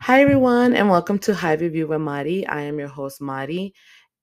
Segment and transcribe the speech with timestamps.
[0.00, 2.46] Hi, everyone, and welcome to High Review with Mari.
[2.46, 3.74] I am your host, Mari,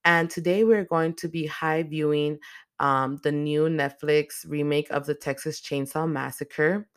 [0.06, 2.40] and today we're going to be high viewing
[2.80, 6.88] um, the new Netflix remake of the Texas Chainsaw Massacre,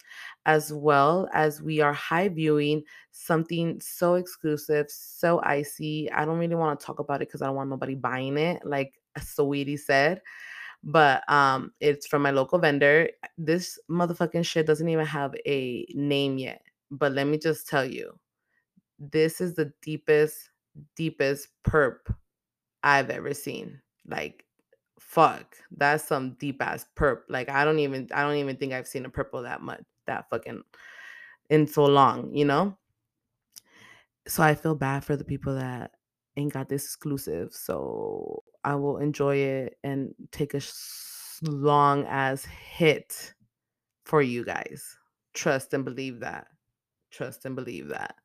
[0.47, 6.11] as well as we are high viewing something so exclusive, so icy.
[6.13, 8.65] I don't really want to talk about it because I don't want nobody buying it,
[8.65, 10.23] like Sweetie said.
[10.85, 13.11] But um, it's from my local vendor.
[13.37, 16.63] This motherfucking shit doesn't even have a name yet.
[16.91, 18.19] But let me just tell you
[18.99, 20.51] this is the deepest,
[20.97, 22.15] deepest perp
[22.83, 23.81] I've ever seen.
[24.07, 24.45] Like,
[24.99, 27.21] fuck, that's some deep ass perp.
[27.29, 30.29] Like, I don't even, I don't even think I've seen a purple that much, that
[30.31, 30.63] fucking
[31.51, 32.77] in so long, you know.
[34.27, 35.93] So I feel bad for the people that
[36.37, 37.53] ain't got this exclusive.
[37.53, 40.61] So I will enjoy it and take a
[41.43, 43.35] long as hit
[44.05, 44.97] for you guys.
[45.35, 46.49] Trust and believe that.
[47.11, 48.17] Trust and believe that.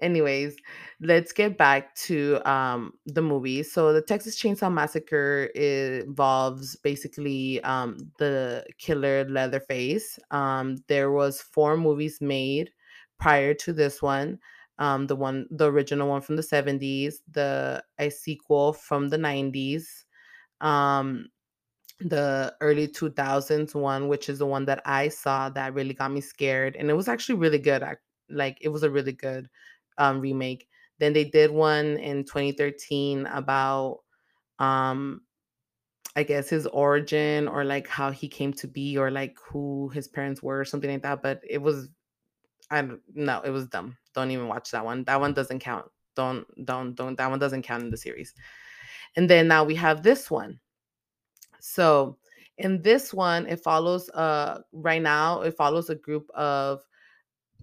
[0.00, 0.56] Anyways,
[1.00, 3.62] let's get back to um, the movie.
[3.62, 10.18] So, the Texas Chainsaw Massacre involves basically um, the killer Leatherface.
[10.30, 12.70] Um, there was four movies made
[13.18, 14.38] prior to this one.
[14.78, 20.06] Um, the one, the original one from the seventies, the a sequel from the nineties,
[20.60, 21.28] um,
[22.00, 26.10] the early two thousands one, which is the one that I saw that really got
[26.12, 27.82] me scared, and it was actually really good.
[27.82, 27.96] ac-
[28.30, 29.48] Like it was a really good
[30.00, 30.66] um, remake.
[30.98, 34.00] Then they did one in 2013 about
[34.58, 35.22] um
[36.16, 40.08] I guess his origin or like how he came to be or like who his
[40.08, 41.22] parents were or something like that.
[41.22, 41.88] But it was
[42.70, 43.96] I no, it was dumb.
[44.14, 45.04] Don't even watch that one.
[45.04, 45.86] That one doesn't count.
[46.16, 48.34] Don't don't don't that one doesn't count in the series.
[49.16, 50.58] And then now we have this one.
[51.60, 52.18] So
[52.58, 56.82] in this one, it follows uh right now it follows a group of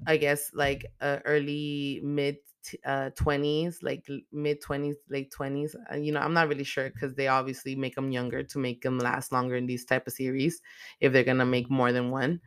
[0.05, 2.37] I guess like uh, early mid
[2.85, 5.75] uh 20s, like mid 20s, late 20s.
[5.91, 8.81] Uh, you know, I'm not really sure because they obviously make them younger to make
[8.81, 10.61] them last longer in these type of series
[10.99, 12.41] if they're gonna make more than one.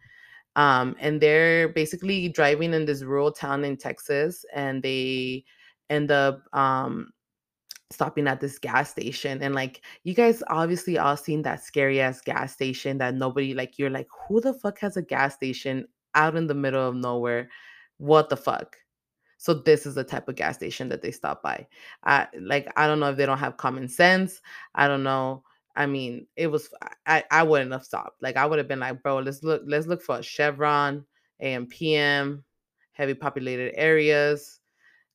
[0.56, 5.44] Um, and they're basically driving in this rural town in Texas, and they
[5.88, 7.12] end up um
[7.90, 12.20] stopping at this gas station and like you guys obviously all seen that scary ass
[12.20, 15.84] gas station that nobody like you're like who the fuck has a gas station
[16.14, 17.48] out in the middle of nowhere
[17.98, 18.76] what the fuck?
[19.36, 21.66] So this is the type of gas station that they stop by.
[22.04, 24.40] I like i don't know if they don't have common sense.
[24.74, 25.44] I don't know.
[25.76, 26.70] I mean it was
[27.06, 28.22] i i wouldn't have stopped.
[28.22, 31.04] Like i would have been like bro let's look let's look for a chevron
[31.40, 32.44] am pm
[32.92, 34.60] heavy populated areas.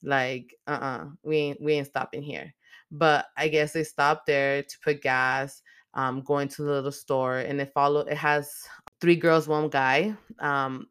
[0.01, 2.53] Like, uh-uh, we ain't we ain't stopping here.
[2.91, 5.61] But I guess they stopped there to put gas,
[5.93, 8.67] um, going to the little store, and it follow it has
[9.05, 10.15] three girls, one guy.
[10.39, 10.87] Um,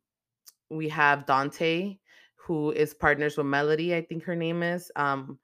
[0.70, 1.98] we have Dante,
[2.36, 4.88] who is partners with Melody, I think her name is.
[4.94, 5.36] Um,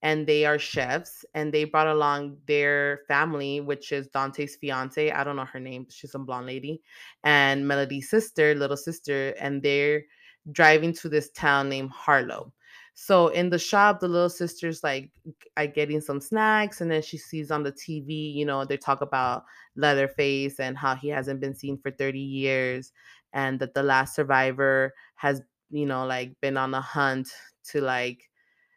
[0.00, 5.10] and they are chefs, and they brought along their family, which is Dante's fiance.
[5.10, 6.80] I don't know her name, she's some blonde lady,
[7.24, 10.04] and Melody's sister, little sister, and they're
[10.50, 12.54] driving to this town named Harlow.
[12.94, 15.10] So in the shop, the little sister's like
[15.56, 19.00] I getting some snacks, and then she sees on the TV, you know, they talk
[19.00, 19.44] about
[19.76, 22.92] Leatherface and how he hasn't been seen for 30 years,
[23.32, 27.28] and that the last survivor has, you know, like been on a hunt
[27.64, 28.30] to like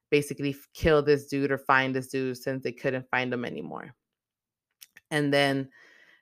[0.10, 3.94] basically kill this dude or find this dude since they couldn't find him anymore.
[5.12, 5.70] And then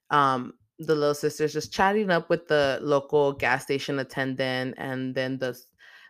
[0.10, 5.38] um the little sister's just chatting up with the local gas station attendant and then
[5.38, 5.58] the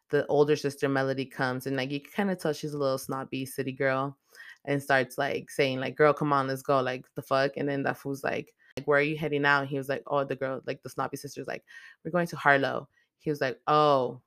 [0.10, 2.98] the older sister Melody comes and like you can kind of tell she's a little
[2.98, 4.18] snobby city girl
[4.66, 7.84] and starts like saying like girl come on let's go like the fuck and then
[7.84, 10.36] that fool's like like where are you heading now and he was like oh the
[10.36, 11.64] girl like the snobby sister's like
[12.04, 12.88] we're going to Harlow
[13.20, 14.22] he was like oh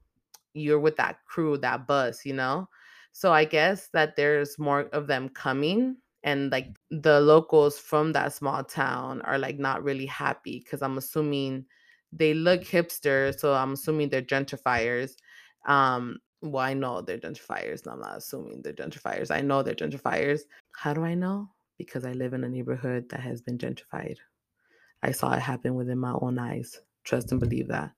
[0.58, 2.68] you're with that crew, that bus, you know?
[3.12, 8.32] So I guess that there's more of them coming and like the locals from that
[8.32, 11.64] small town are like not really happy because I'm assuming
[12.12, 15.12] they look hipster, so I'm assuming they're gentrifiers.
[15.66, 19.30] Um, well, I know they're gentrifiers, and I'm not assuming they're gentrifiers.
[19.30, 20.42] I know they're gentrifiers.
[20.72, 21.50] How do I know?
[21.78, 24.16] Because I live in a neighborhood that has been gentrified.
[25.02, 26.80] I saw it happen within my own eyes.
[27.04, 27.92] Trust and believe that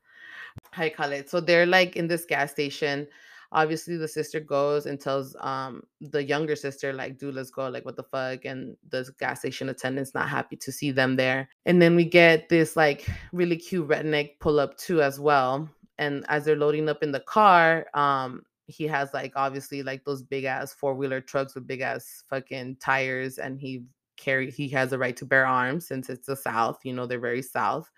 [0.72, 1.28] call it.
[1.28, 3.06] So they're like in this gas station.
[3.52, 7.84] Obviously, the sister goes and tells um the younger sister, like, dude, let's go, like,
[7.84, 8.44] what the fuck?
[8.44, 11.48] And the gas station attendant's not happy to see them there.
[11.66, 15.68] And then we get this like really cute redneck pull up too as well.
[16.00, 20.22] And as they're loading up in the car, um, he has like obviously like those
[20.22, 23.84] big ass four wheeler trucks with big ass fucking tires, and he
[24.16, 27.20] carry he has a right to bear arms since it's the South, you know, they're
[27.20, 27.90] very South.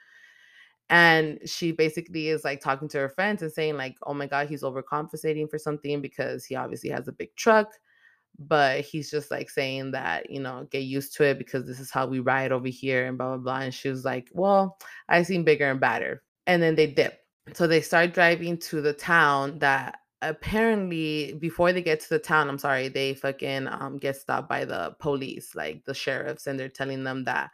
[0.90, 4.48] And she basically is like talking to her friends and saying like oh my god
[4.48, 7.68] he's overcompensating for something because he obviously has a big truck.
[8.38, 11.90] But he's just like saying that you know get used to it because this is
[11.92, 14.78] how we ride over here and blah blah blah and she was like well
[15.08, 16.22] i seen bigger and badder.
[16.46, 17.21] And then they dip
[17.54, 22.48] so they start driving to the town that apparently before they get to the town
[22.48, 26.68] i'm sorry they fucking um get stopped by the police like the sheriffs and they're
[26.68, 27.50] telling them that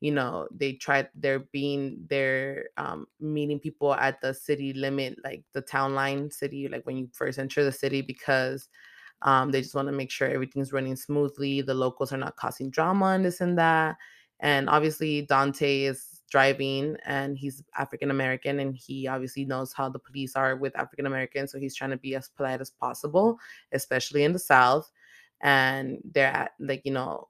[0.00, 5.42] you know they tried they're being they're um meeting people at the city limit like
[5.52, 8.68] the town line city like when you first enter the city because
[9.22, 12.70] um they just want to make sure everything's running smoothly the locals are not causing
[12.70, 13.96] drama and this and that.
[14.40, 19.98] And obviously dante is driving and he's african american and he obviously knows how the
[19.98, 23.38] police are with african americans so he's trying to be as polite as possible
[23.72, 24.90] especially in the south
[25.42, 27.28] and they're at, like you know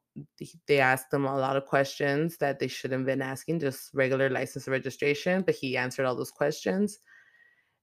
[0.66, 4.30] they asked him a lot of questions that they shouldn't have been asking, just regular
[4.30, 7.00] license registration, but he answered all those questions.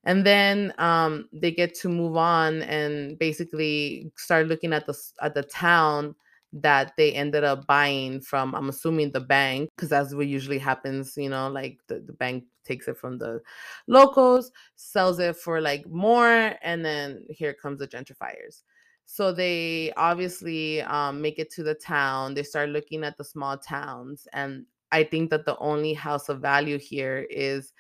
[0.04, 5.36] And then um, they get to move on and basically start looking at the at
[5.36, 6.16] the town
[6.53, 8.53] that they ended up buying from.
[8.56, 11.15] I'm assuming the bank, because that's what usually happens.
[11.18, 13.42] You know, like the, the bank takes it from the
[13.88, 18.63] locals, sells it for like more, and then here comes the gentrifiers.
[19.06, 22.33] So they obviously um, make it to the town.
[22.33, 24.25] They start looking at the small towns.
[24.31, 27.74] And I think that the only house of value here is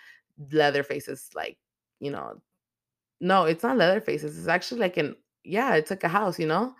[0.51, 1.57] Leatherface's, like,
[2.01, 2.41] you know,
[3.21, 4.37] no, it's not Leatherface's.
[4.37, 5.15] It's actually like an,
[5.45, 6.73] yeah, it's like a house, you know?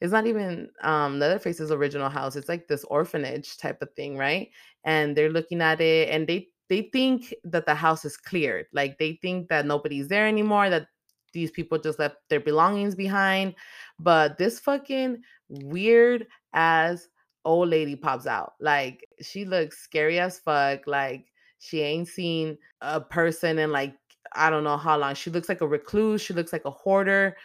[0.00, 2.36] It's not even um, Leatherface's original house.
[2.36, 4.50] It's like this orphanage type of thing, right?
[4.84, 8.66] And they're looking at it and they they think that the house is cleared.
[8.72, 10.88] Like they think that nobody's there anymore, that
[11.32, 13.54] these people just left their belongings behind.
[13.98, 17.08] But this fucking weird ass
[17.44, 18.54] old lady pops out.
[18.60, 20.86] Like she looks scary as fuck.
[20.86, 21.26] Like
[21.58, 23.94] she ain't seen a person in like
[24.34, 25.14] I don't know how long.
[25.14, 26.20] She looks like a recluse.
[26.20, 27.36] She looks like a hoarder.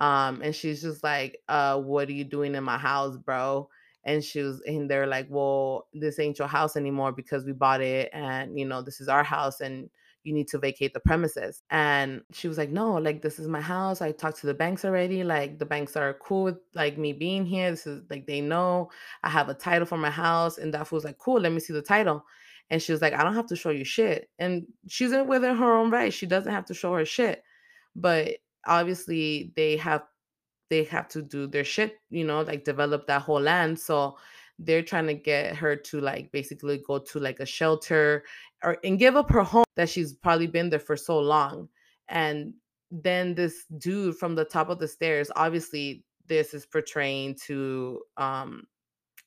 [0.00, 3.68] Um, and she's just like, uh, what are you doing in my house, bro?
[4.04, 7.80] And she was and they're like, Well, this ain't your house anymore because we bought
[7.80, 9.90] it and you know, this is our house and
[10.26, 11.62] you need to vacate the premises.
[11.70, 14.02] And she was like, no, like this is my house.
[14.02, 15.22] I talked to the banks already.
[15.22, 17.70] Like the banks are cool with like me being here.
[17.70, 18.90] This is like they know
[19.22, 20.58] I have a title for my house.
[20.58, 22.24] And that was like, cool, let me see the title.
[22.70, 24.28] And she was like, I don't have to show you shit.
[24.40, 26.12] And she's in within her own right.
[26.12, 27.44] She doesn't have to show her shit.
[27.94, 30.02] But obviously they have
[30.70, 33.78] they have to do their shit, you know, like develop that whole land.
[33.78, 34.16] So
[34.58, 38.24] they're trying to get her to like basically go to like a shelter
[38.64, 41.68] or and give up her home that she's probably been there for so long.
[42.08, 42.54] And
[42.90, 48.64] then this dude from the top of the stairs, obviously this is portraying to um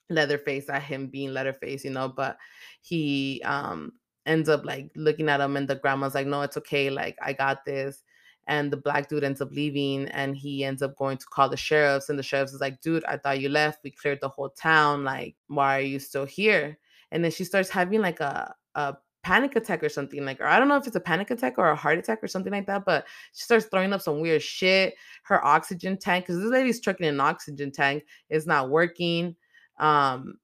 [0.10, 2.38] Leatherface at him being Leatherface, you know, but
[2.82, 3.94] he um
[4.26, 7.34] ends up like looking at him and the grandma's like, no, it's okay, like I
[7.34, 8.04] got this
[8.50, 11.56] and the black dude ends up leaving and he ends up going to call the
[11.56, 13.80] sheriffs and the sheriffs is like dude i thought you left.
[13.84, 15.04] We cleared the whole town.
[15.06, 16.78] Like why are you still here?
[17.12, 20.58] And then she starts having like a, a panic attack or something like or i
[20.58, 22.86] don't know if it's a panic attack or a heart attack or something like that
[22.86, 24.96] but she starts throwing up some weird shit.
[25.24, 29.36] Her oxygen tank because this lady's trucking an oxygen tank is not working.
[29.78, 30.36] Um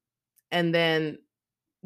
[0.52, 1.18] and then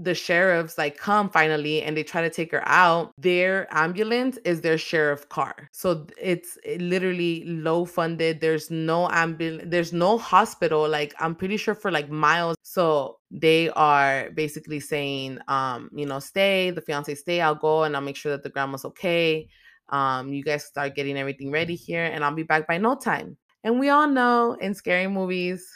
[0.01, 4.61] the sheriffs like come finally and they try to take her out their ambulance is
[4.61, 10.87] their sheriff car so it's eh, literally low funded there's no ambulance there's no hospital
[10.87, 16.19] like i'm pretty sure for like miles so they are basically saying um you know
[16.19, 19.47] stay the fiance stay i'll go and i'll make sure that the grandma's okay
[19.89, 23.35] um you guys start getting everything ready here and i'll be back by no time
[23.63, 25.69] and we all know in scary movies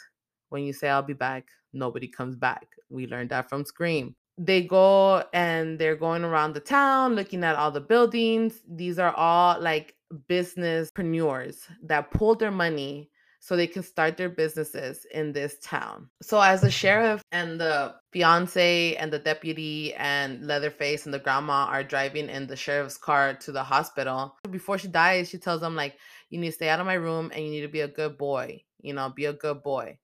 [0.48, 2.66] when you say i'll be back nobody comes back.
[2.88, 4.14] We learned that from Scream.
[4.38, 8.60] They go and they're going around the town looking at all the buildings.
[8.68, 9.94] These are all like
[10.28, 13.10] businesspreneurs that pulled their money
[13.40, 16.08] so they can start their businesses in this town.
[16.22, 21.66] So as the sheriff and the fiance and the deputy and Leatherface and the grandma
[21.66, 25.76] are driving in the sheriff's car to the hospital, before she dies, she tells them
[25.76, 25.98] like,
[26.30, 28.16] "You need to stay out of my room and you need to be a good
[28.16, 28.64] boy.
[28.80, 29.98] You know, be a good boy."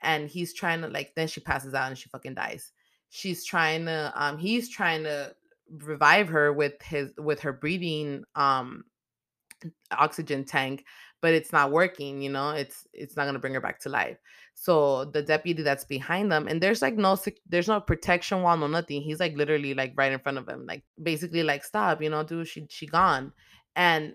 [0.00, 2.72] and he's trying to like then she passes out and she fucking dies
[3.10, 5.34] she's trying to um he's trying to
[5.78, 8.84] revive her with his with her breathing um
[9.90, 10.84] oxygen tank
[11.20, 13.88] but it's not working you know it's it's not going to bring her back to
[13.88, 14.18] life.
[14.54, 17.16] So the deputy that's behind them and there's like no
[17.48, 20.66] there's no protection wall no nothing he's like literally like right in front of him
[20.66, 23.32] like basically like stop you know dude she she gone.
[23.76, 24.14] And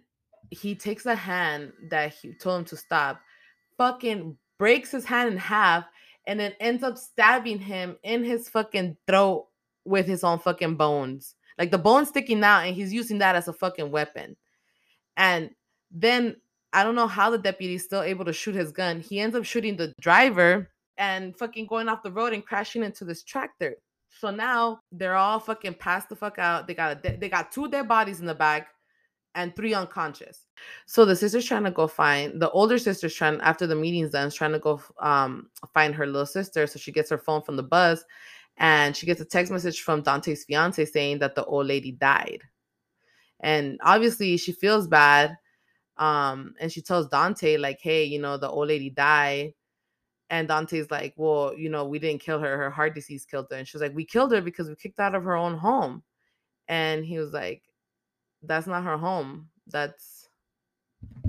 [0.49, 3.21] he takes the hand that he told him to stop
[3.77, 5.85] fucking breaks his hand in half,
[6.27, 9.47] and then ends up stabbing him in his fucking throat
[9.85, 11.35] with his own fucking bones.
[11.57, 14.35] like the bone sticking out, and he's using that as a fucking weapon.
[15.17, 15.51] And
[15.91, 16.37] then
[16.71, 18.99] I don't know how the deputy's still able to shoot his gun.
[18.99, 23.05] He ends up shooting the driver and fucking going off the road and crashing into
[23.05, 23.75] this tractor.
[24.19, 26.67] So now they're all fucking passed the fuck out.
[26.67, 28.69] They got a de- they got two dead bodies in the back
[29.35, 30.45] and three unconscious.
[30.85, 34.27] So the sister's trying to go find the older sister's trying after the meeting's done,
[34.27, 36.67] is trying to go um find her little sister.
[36.67, 38.03] So she gets her phone from the bus
[38.57, 42.41] and she gets a text message from Dante's fiance saying that the old lady died.
[43.39, 45.37] And obviously she feels bad.
[45.97, 49.53] Um, and she tells Dante, like, hey, you know, the old lady died.
[50.29, 52.57] And Dante's like, well, you know, we didn't kill her.
[52.57, 53.57] Her heart disease killed her.
[53.57, 56.01] And she's like, we killed her because we kicked out of her own home.
[56.67, 57.61] And he was like,
[58.43, 59.49] that's not her home.
[59.67, 60.27] That's,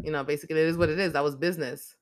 [0.02, 1.12] you know, basically it is what it is.
[1.12, 1.96] That was business.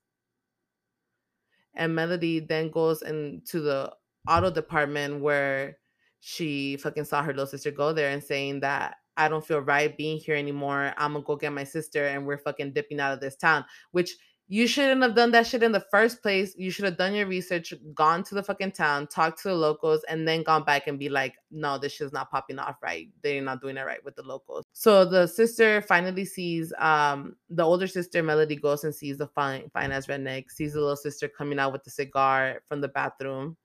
[1.75, 3.93] And Melody then goes into the
[4.27, 5.77] auto department where
[6.19, 9.95] she fucking saw her little sister go there and saying that I don't feel right
[9.95, 10.93] being here anymore.
[10.97, 14.15] I'm gonna go get my sister and we're fucking dipping out of this town, which
[14.49, 16.53] you shouldn't have done that shit in the first place.
[16.57, 20.03] You should have done your research, gone to the fucking town, talked to the locals,
[20.09, 23.07] and then gone back and be like, no, this shit's not popping off right.
[23.21, 24.65] They're not doing it right with the locals.
[24.73, 29.69] So the sister finally sees um the older sister, Melody, goes and sees the fine
[29.73, 33.55] fine as redneck, sees the little sister coming out with the cigar from the bathroom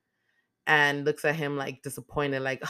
[0.66, 2.62] and looks at him like disappointed, like,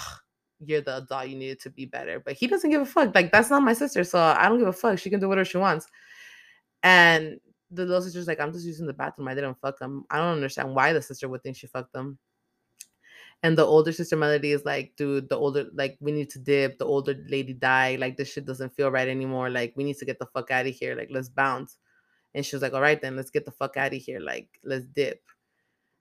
[0.64, 2.20] you're the adult, you needed to be better.
[2.20, 3.14] But he doesn't give a fuck.
[3.14, 4.02] Like, that's not my sister.
[4.04, 4.98] So I don't give a fuck.
[4.98, 5.86] She can do whatever she wants.
[6.82, 9.28] And the little sister's like, I'm just using the bathroom.
[9.28, 10.04] I didn't fuck them.
[10.10, 12.18] I don't understand why the sister would think she fucked them.
[13.42, 16.78] And the older sister Melody is like, dude, the older, like, we need to dip.
[16.78, 18.00] The older lady died.
[18.00, 19.48] Like, this shit doesn't feel right anymore.
[19.48, 20.96] Like, we need to get the fuck out of here.
[20.96, 21.76] Like, let's bounce.
[22.34, 24.18] And she was like, all right, then let's get the fuck out of here.
[24.18, 25.22] Like, let's dip.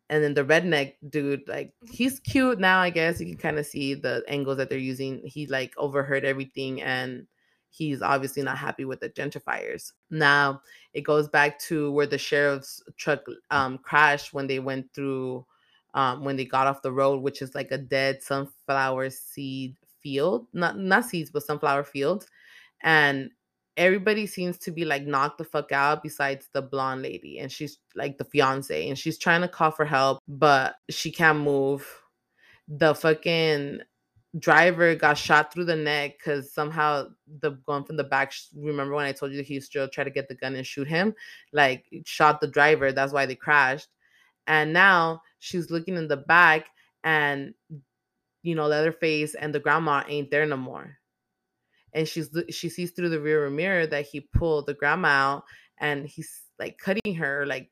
[0.10, 3.20] And then the redneck dude, like, he's cute now, I guess.
[3.20, 5.22] You can kind of see the angles that they're using.
[5.26, 7.28] He, like, overheard everything and
[7.78, 9.94] he's obviously not happy with the gentrifiers.
[10.10, 10.62] Now
[10.94, 15.46] it goes back to where the sheriff's truck um, crashed when they went through,
[15.94, 20.48] um, when they got off the road, which is like a dead sunflower seed field,
[20.54, 22.28] not not seeds, but sunflower fields,
[22.82, 23.30] and
[23.76, 27.78] everybody seems to be like knocked the fuck out besides the blonde lady, and she's
[27.96, 31.88] like the fiance, and she's trying to call for help, but she can't move.
[32.68, 33.82] The fucking
[34.40, 37.08] driver got shot through the neck because somehow
[37.42, 38.34] the gun from the back.
[38.56, 41.14] Remember when I told you he still tried to get the gun and shoot him?
[41.54, 42.92] Like shot the driver.
[42.92, 43.90] That's why they crashed.
[44.46, 46.68] And now she's looking in the back,
[47.04, 47.54] and
[48.44, 50.98] you know Leatherface and the grandma ain't there no more.
[51.94, 55.44] And she's she sees through the rear mirror that he pulled the grandma out,
[55.80, 57.70] and he's like cutting her, like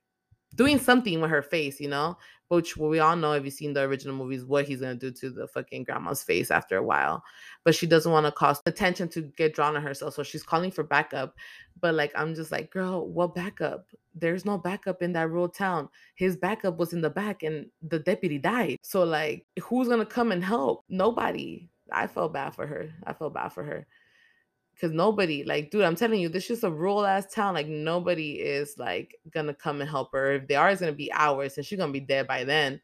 [0.55, 2.17] doing something with her face, you know
[2.49, 5.29] which we all know if you've seen the original movies what he's gonna do to
[5.29, 7.23] the fucking grandma's face after a while.
[7.63, 10.71] But she doesn't want to cause attention to get drawn to herself, so she's calling
[10.71, 11.35] for backup.
[11.81, 13.87] But like I'm just like, girl, what backup?
[14.13, 15.89] There's no backup in that rural town.
[16.15, 18.77] His backup was in the back, and the deputy died.
[18.81, 20.83] So like, who's gonna come and help?
[20.89, 21.69] Nobody.
[21.91, 22.91] I felt bad for her.
[23.05, 23.87] I felt bad for her
[24.75, 28.33] because nobody like dude i'm telling you this is a rural ass town like nobody
[28.33, 30.33] is like gonna come and help her.
[30.33, 32.81] If they are it's gonna be hours and she's gonna be dead by then.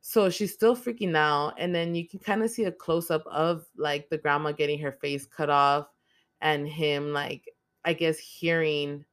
[0.00, 3.66] So she's still freaking out and then you can kind of see a close-up of
[3.76, 5.88] like the grandma getting her face cut off
[6.40, 7.44] and him like
[7.84, 9.04] i guess hearing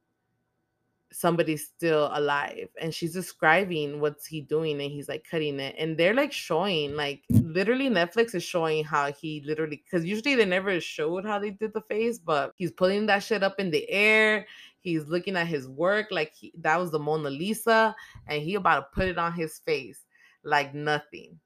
[1.16, 5.96] somebody's still alive and she's describing what's he doing and he's like cutting it and
[5.96, 10.78] they're like showing like literally netflix is showing how he literally because usually they never
[10.78, 14.46] showed how they did the face but he's putting that shit up in the air
[14.80, 17.96] he's looking at his work like he, that was the mona lisa
[18.26, 20.04] and he about to put it on his face
[20.44, 21.40] like nothing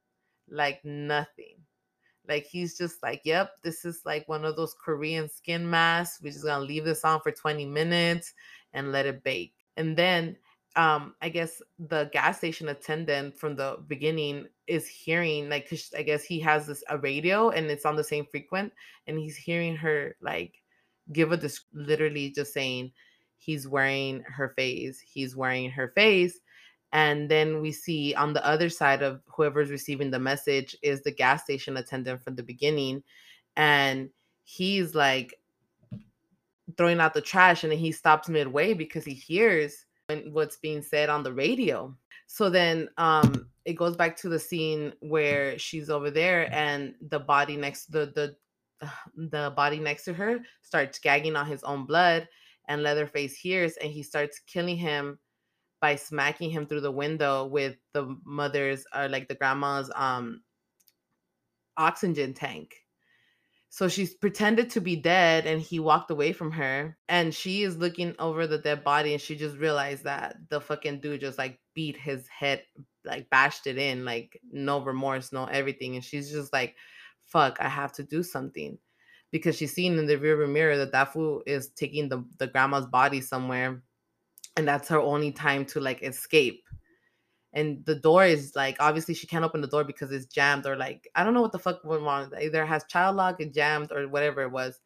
[0.51, 1.59] like nothing.
[2.29, 6.33] Like he's just like yep this is like one of those korean skin masks we're
[6.33, 8.35] just gonna leave this on for 20 minutes
[8.73, 10.37] and let it bake and then
[10.77, 16.03] um i guess the gas station attendant from the beginning is hearing like cause i
[16.03, 18.73] guess he has this a radio and it's on the same frequent
[19.07, 20.63] and he's hearing her like
[21.13, 22.93] give a this literally just saying
[23.37, 26.39] he's wearing her face he's wearing her face.
[26.93, 31.13] And then we see on the other side of whoever's receiving the message is the
[31.13, 33.03] gas station attendant from the beginning
[33.57, 34.11] and
[34.43, 35.35] he's like
[36.77, 39.87] throwing out the trash and then he stops midway because he hears
[40.31, 41.95] what's being said on the radio.
[42.27, 47.21] So then um it goes back to the scene where she's over there and the
[47.21, 48.37] body next the the
[49.17, 52.29] the body next to her starts gagging on his own blood
[52.69, 55.19] and Leatherface hears and he starts killing him
[55.81, 60.43] by smacking him through the window with the mother's or like the grandma's um
[61.77, 62.75] oxygen tank
[63.73, 66.99] So she's pretended to be dead and he walked away from her.
[67.09, 71.01] And she is looking over the dead body and she just realized that the fucking
[71.01, 72.65] dude just like beat his head,
[73.05, 75.95] like bashed it in, like no remorse, no everything.
[75.95, 76.75] And she's just like,
[77.27, 78.77] fuck, I have to do something.
[79.31, 82.87] Because she's seen in the rear mirror that that fool is taking the, the grandma's
[82.87, 83.85] body somewhere.
[84.57, 86.65] And that's her only time to like escape
[87.53, 90.77] and the door is like obviously she can't open the door because it's jammed or
[90.77, 92.33] like I don't know what the fuck went wrong.
[92.41, 94.81] Either has child lock and jammed or whatever it was,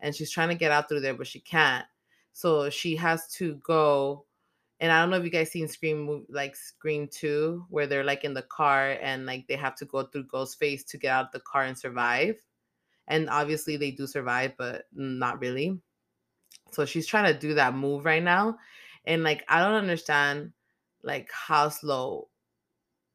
[0.00, 1.86] and she's trying to get out through there but she can't.
[2.32, 4.24] So she has to go.
[4.80, 8.24] And I don't know if you guys seen Scream like Scream Two, where they're like
[8.24, 11.32] in the car and like they have to go through Ghostface to get out of
[11.32, 12.36] the car and survive.
[13.08, 15.80] And obviously they do survive, but not really.
[16.70, 18.58] So she's trying to do that move right now,
[19.04, 20.52] and like I don't understand
[21.02, 22.28] like how slow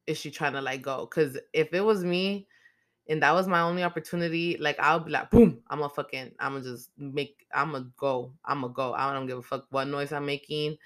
[0.06, 1.08] is she trying to like go?
[1.08, 2.46] Because if it was me
[3.08, 6.52] and that was my only opportunity, like I'll be like, boom, I'm gonna fucking, I'm
[6.52, 8.94] gonna just make, I'm gonna go, I'm gonna go.
[8.94, 10.76] I don't give a fuck what noise I'm making.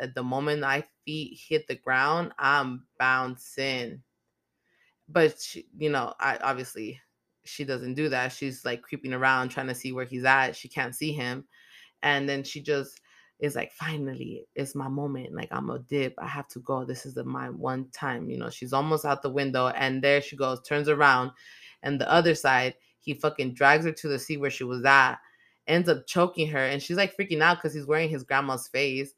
[0.00, 4.02] At the moment my feet hit the ground, I'm bouncing.
[5.08, 7.00] But she, you know, I obviously
[7.44, 8.32] she doesn't do that.
[8.32, 10.56] She's like creeping around trying to see where he's at.
[10.56, 11.44] She can't see him.
[12.02, 13.00] And then she just
[13.44, 17.04] is like finally it's my moment like i'm a dip i have to go this
[17.04, 20.34] is the, my one time you know she's almost out the window and there she
[20.34, 21.30] goes turns around
[21.82, 25.16] and the other side he fucking drags her to the seat where she was at
[25.66, 29.12] ends up choking her and she's like freaking out because he's wearing his grandma's face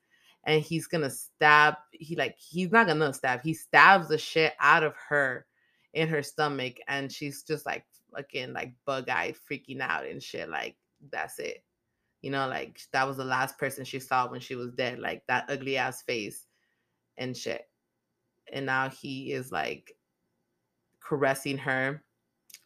[0.44, 4.82] and he's gonna stab he like he's not gonna stab he stabs the shit out
[4.82, 5.46] of her
[5.94, 10.76] in her stomach and she's just like fucking like bug-eyed freaking out and shit like
[11.12, 11.62] that's it
[12.26, 15.22] you know, like that was the last person she saw when she was dead, like
[15.28, 16.46] that ugly ass face
[17.16, 17.68] and shit.
[18.52, 19.92] And now he is like
[20.98, 22.02] caressing her.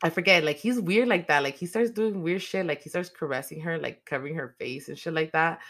[0.03, 1.43] I forget, like he's weird like that.
[1.43, 2.65] Like he starts doing weird shit.
[2.65, 5.61] Like he starts caressing her, like covering her face and shit like that.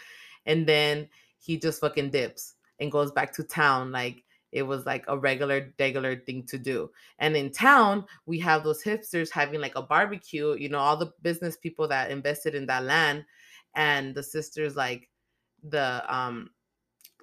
[0.45, 3.91] And then he just fucking dips and goes back to town.
[3.91, 6.91] Like it was like a regular, regular thing to do.
[7.19, 10.55] And in town, we have those hipsters having like a barbecue.
[10.57, 13.25] You know, all the business people that invested in that land
[13.75, 15.09] and the sisters like
[15.63, 16.49] the um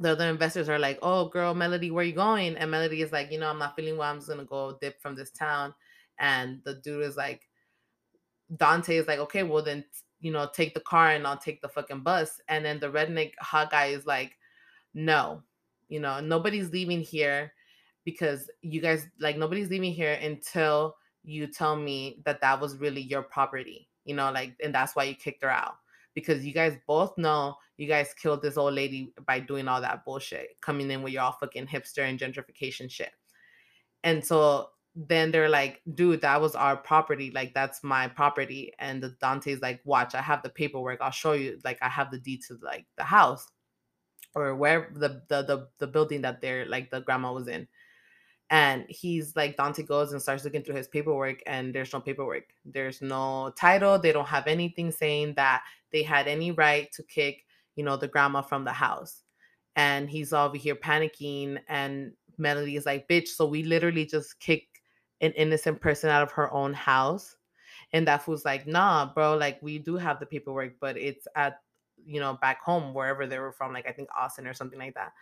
[0.01, 3.33] the other investors are like, "Oh, girl, Melody, where you going?" And Melody is like,
[3.33, 4.11] "You know, I'm not feeling well.
[4.11, 5.75] I'm just gonna go dip from this town."
[6.19, 7.49] And the dude is like,
[8.57, 9.85] Dante is like, "Okay, well then,
[10.21, 13.33] you know, take the car and I'll take the fucking bus." And then the redneck
[13.41, 14.37] hot guy is like,
[14.95, 15.43] "No,
[15.89, 17.53] you know, nobody's leaving here
[18.05, 23.03] because you guys like nobody's leaving here until you tell me that that was really
[23.03, 25.77] your property, you know, like, and that's why you kicked her out."
[26.19, 30.05] Because you guys both know you guys killed this old lady by doing all that
[30.05, 33.13] bullshit, coming in with your all fucking hipster and gentrification shit.
[34.03, 37.31] And so then they're like, dude, that was our property.
[37.31, 38.73] Like, that's my property.
[38.81, 41.01] And the Dante's like, watch, I have the paperwork.
[41.01, 41.61] I'll show you.
[41.65, 43.47] Like, I have the deed to like the house
[44.35, 47.67] or where the the the, the building that they're like the grandma was in
[48.51, 52.45] and he's like dante goes and starts looking through his paperwork and there's no paperwork
[52.65, 57.45] there's no title they don't have anything saying that they had any right to kick
[57.77, 59.23] you know the grandma from the house
[59.77, 64.81] and he's over here panicking and melody is like bitch so we literally just kicked
[65.21, 67.37] an innocent person out of her own house
[67.93, 71.61] and that fool's like nah bro like we do have the paperwork but it's at
[72.05, 74.95] you know back home wherever they were from like i think austin or something like
[74.95, 75.13] that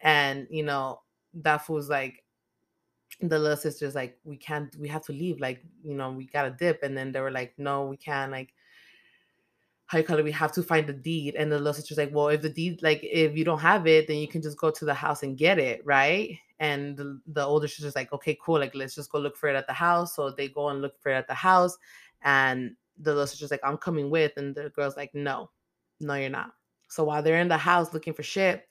[0.00, 1.00] and you know
[1.34, 2.24] that fool's like
[3.20, 5.40] the little sister's like, we can't, we have to leave.
[5.40, 6.82] Like, you know, we got to dip.
[6.82, 8.32] And then they were like, no, we can't.
[8.32, 8.54] Like,
[9.90, 10.24] call it?
[10.24, 11.34] We have to find the deed.
[11.34, 14.06] And the little sister's like, well, if the deed, like, if you don't have it,
[14.06, 16.38] then you can just go to the house and get it, right?
[16.60, 18.60] And the, the older sister's like, okay, cool.
[18.60, 20.14] Like, let's just go look for it at the house.
[20.14, 21.76] So they go and look for it at the house.
[22.22, 24.32] And the little sister's like, I'm coming with.
[24.36, 25.50] And the girl's like, no,
[26.00, 26.52] no, you're not.
[26.88, 28.66] So while they're in the house looking for shit,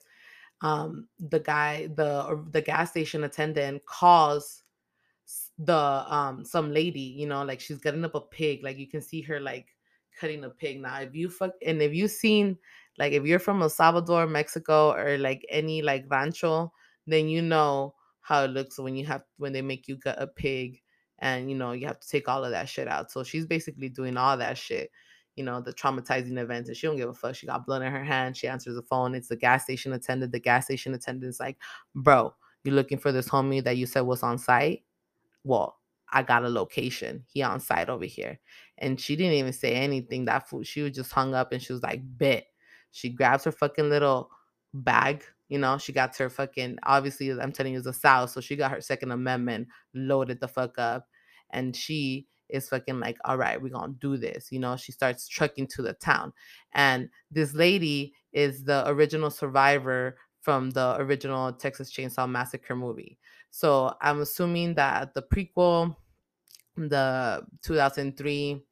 [0.62, 4.62] um, the guy, the the gas station attendant calls
[5.58, 8.62] the um some lady, you know, like she's getting up a pig.
[8.62, 9.68] Like you can see her like
[10.20, 10.80] cutting a pig.
[10.80, 12.58] Now, if you fuck and if you've seen
[12.98, 16.72] like if you're from El Salvador, Mexico, or like any like rancho,
[17.06, 20.26] then you know how it looks when you have when they make you gut a
[20.26, 20.80] pig
[21.20, 23.10] and you know you have to take all of that shit out.
[23.10, 24.90] So she's basically doing all that shit
[25.36, 27.34] you know, the traumatizing events, and she don't give a fuck.
[27.34, 28.36] She got blood in her hand.
[28.36, 29.14] She answers the phone.
[29.14, 30.32] It's the gas station attendant.
[30.32, 31.56] The gas station attendant's like,
[31.94, 34.82] bro, you're looking for this homie that you said was on site?
[35.44, 35.79] Well,
[36.12, 37.24] I got a location.
[37.26, 38.38] He on site over here.
[38.78, 40.24] And she didn't even say anything.
[40.24, 42.46] That fool, she was just hung up and she was like, bet.
[42.92, 44.30] She grabs her fucking little
[44.74, 48.40] bag, you know, she got her fucking obviously I'm telling you it's the South, so
[48.40, 51.08] she got her second amendment loaded the fuck up.
[51.50, 54.52] And she is fucking like, all right, we're gonna do this.
[54.52, 56.32] You know, she starts trucking to the town.
[56.72, 63.18] And this lady is the original survivor from the original Texas Chainsaw Massacre movie.
[63.50, 65.96] So I'm assuming that the prequel,
[66.76, 68.62] the 2003,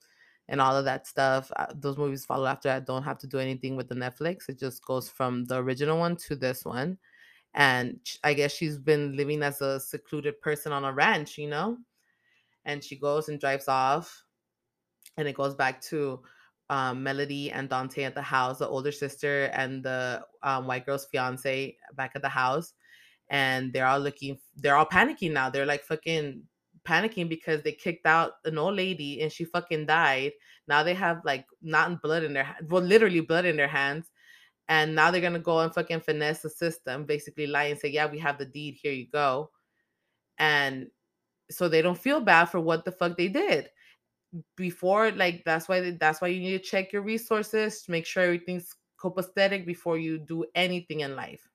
[0.48, 3.38] and all of that stuff, uh, those movies follow after that don't have to do
[3.38, 4.48] anything with the Netflix.
[4.48, 6.98] It just goes from the original one to this one.
[7.54, 11.76] And I guess she's been living as a secluded person on a ranch, you know?
[12.64, 14.24] And she goes and drives off.
[15.16, 16.22] And it goes back to
[16.70, 21.06] um, Melody and Dante at the house, the older sister and the um, white girl's
[21.06, 22.74] fiance back at the house,
[23.30, 25.50] and they're all looking, they're all panicking now.
[25.50, 26.42] They're like fucking
[26.86, 30.32] panicking because they kicked out an old lady and she fucking died.
[30.66, 34.10] Now they have like not blood in their well, literally blood in their hands.
[34.68, 38.06] And now they're gonna go and fucking finesse the system, basically lie and say, Yeah,
[38.06, 39.50] we have the deed, here you go.
[40.38, 40.88] And
[41.50, 43.70] so they don't feel bad for what the fuck they did
[44.56, 48.74] before like that's why that's why you need to check your resources make sure everything's
[49.02, 51.47] copacetic before you do anything in life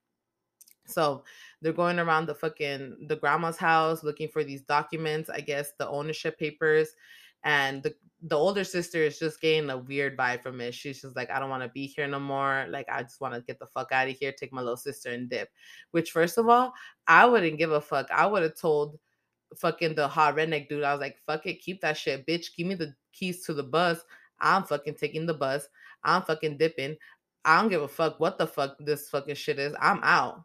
[0.86, 1.24] so
[1.62, 5.88] they're going around the fucking the grandma's house looking for these documents i guess the
[5.88, 6.90] ownership papers
[7.44, 7.94] and the
[8.26, 11.40] the older sister is just getting a weird vibe from it she's just like i
[11.40, 13.92] don't want to be here no more like i just want to get the fuck
[13.92, 15.50] out of here take my little sister and dip
[15.92, 16.74] which first of all
[17.08, 18.98] i wouldn't give a fuck i would have told
[19.58, 20.84] fucking the hot redneck dude.
[20.84, 22.56] I was like, fuck it, keep that shit, bitch.
[22.56, 24.00] Give me the keys to the bus.
[24.40, 25.68] I'm fucking taking the bus.
[26.04, 26.98] I'm fucking dipping.
[27.46, 29.74] I don't give a fuck what the fuck this fucking shit is.
[29.80, 30.44] I'm out.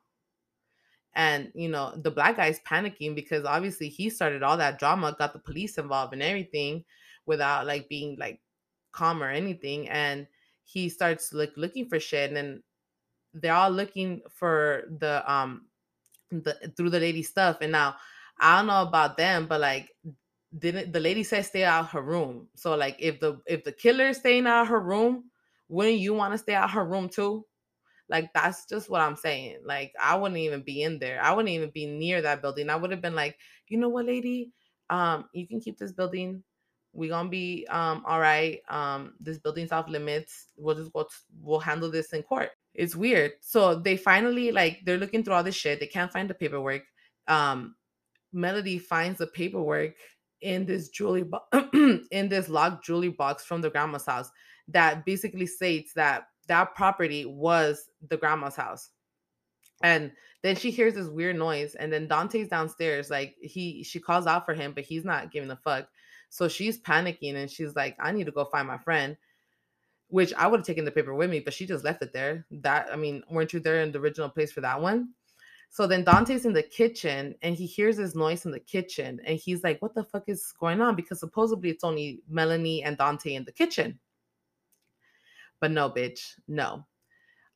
[1.19, 5.35] And you know, the black guy's panicking because obviously he started all that drama, got
[5.35, 6.85] the police involved and everything
[7.27, 8.41] without like being like
[8.93, 9.89] calm or anything.
[9.91, 10.29] And
[10.65, 12.31] he starts like looking for shit.
[12.31, 12.65] And then
[13.35, 15.67] they're all looking for the um
[16.31, 17.59] the through the lady stuff.
[17.63, 17.97] And now
[18.41, 19.91] I don't know about them, but like
[20.59, 22.49] didn't the lady said stay out her room.
[22.55, 25.31] So like if the if the killer is staying out her room,
[25.69, 27.45] wouldn't you want to stay out her room too?
[28.09, 29.59] Like that's just what I'm saying.
[29.65, 31.21] Like I wouldn't even be in there.
[31.23, 32.71] I wouldn't even be near that building.
[32.71, 33.37] I would have been like,
[33.69, 34.53] you know what, lady?
[34.91, 36.43] Um, you can keep this building.
[36.93, 38.61] We gonna be um all right.
[38.69, 40.49] Um, this building's off limits.
[40.57, 41.03] We'll just go.
[41.03, 41.09] T-
[41.43, 42.51] we'll handle this in court.
[42.75, 43.33] It's weird.
[43.41, 45.81] So they finally like they're looking through all this shit.
[45.81, 46.83] They can't find the paperwork.
[47.27, 47.75] Um,
[48.33, 49.95] Melody finds the paperwork
[50.41, 51.45] in this jewelry bo-
[52.11, 54.31] in this locked jewelry box from the grandma's house
[54.69, 58.91] that basically states that that property was the grandma's house.
[59.83, 63.11] And then she hears this weird noise, and then Dante's downstairs.
[63.11, 65.89] Like he, she calls out for him, but he's not giving a fuck.
[66.31, 69.17] So she's panicking, and she's like, "I need to go find my friend."
[70.11, 72.47] Which I would have taken the paper with me, but she just left it there.
[72.51, 75.11] That I mean, weren't you there in the original place for that one?
[75.71, 79.39] So then Dante's in the kitchen and he hears this noise in the kitchen and
[79.39, 80.97] he's like, What the fuck is going on?
[80.97, 83.99] Because supposedly it's only Melanie and Dante in the kitchen.
[85.61, 86.87] But no, bitch, no.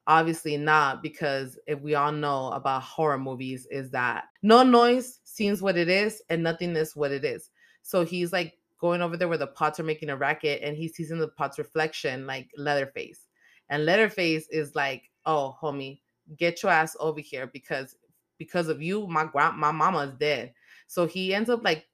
[0.06, 5.62] Obviously not, because if we all know about horror movies, is that no noise seems
[5.62, 7.50] what it is and nothing is what it is.
[7.82, 10.88] So he's like going over there where the pots are making a racket and he
[10.88, 13.28] sees in the pot's reflection like Leatherface.
[13.68, 16.00] And Leatherface is like, Oh, homie,
[16.36, 17.96] get your ass over here because
[18.38, 20.52] because of you, my grand my mama is dead.
[20.88, 21.86] So he ends up like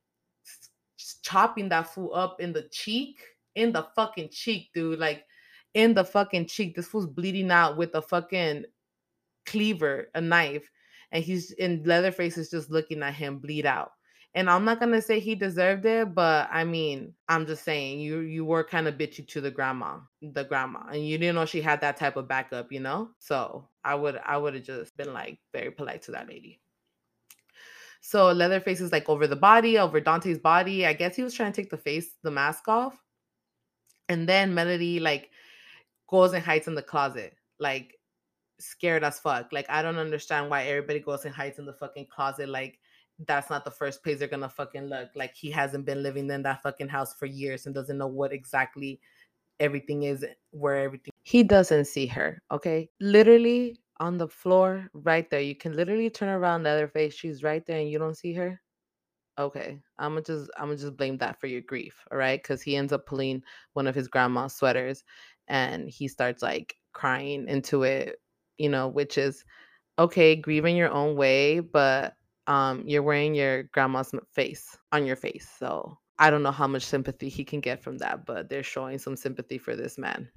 [1.23, 3.21] chopping that fool up in the cheek,
[3.55, 4.99] in the fucking cheek, dude.
[4.99, 5.25] Like
[5.75, 6.75] in the fucking cheek.
[6.75, 8.65] This was bleeding out with a fucking
[9.47, 10.71] cleaver, a knife,
[11.13, 13.93] and he's in Leatherface is just looking at him bleed out.
[14.35, 18.21] And I'm not gonna say he deserved it, but I mean, I'm just saying you
[18.21, 21.63] you were kind of bitchy to the grandma, the grandma, and you didn't know she
[21.63, 23.11] had that type of backup, you know.
[23.19, 26.61] So I would I would have just been like very polite to that lady.
[28.01, 30.87] So Leatherface is like over the body, over Dante's body.
[30.87, 33.03] I guess he was trying to take the face, the mask off.
[34.09, 35.31] And then Melody like
[36.09, 37.99] goes and hides in the closet, like
[38.59, 39.53] scared as fuck.
[39.53, 42.49] Like I don't understand why everybody goes and hides in the fucking closet.
[42.49, 42.79] Like
[43.27, 45.11] that's not the first place they're gonna fucking look.
[45.15, 48.33] Like he hasn't been living in that fucking house for years and doesn't know what
[48.33, 49.01] exactly
[49.61, 51.13] everything is, where everything.
[51.23, 52.41] He doesn't see her.
[52.51, 55.41] Okay, literally on the floor, right there.
[55.41, 57.15] You can literally turn around the other face.
[57.15, 58.61] She's right there, and you don't see her.
[59.39, 62.43] Okay, I'm gonna just I'm gonna just blame that for your grief, all right?
[62.43, 63.43] Because he ends up pulling
[63.75, 65.05] one of his grandma's sweaters,
[65.49, 68.21] and he starts like crying into it,
[68.59, 69.45] you know, which is
[69.99, 72.15] okay, grieving your own way, but
[72.47, 75.49] um, you're wearing your grandma's face on your face.
[75.59, 78.99] So I don't know how much sympathy he can get from that, but they're showing
[78.99, 80.29] some sympathy for this man.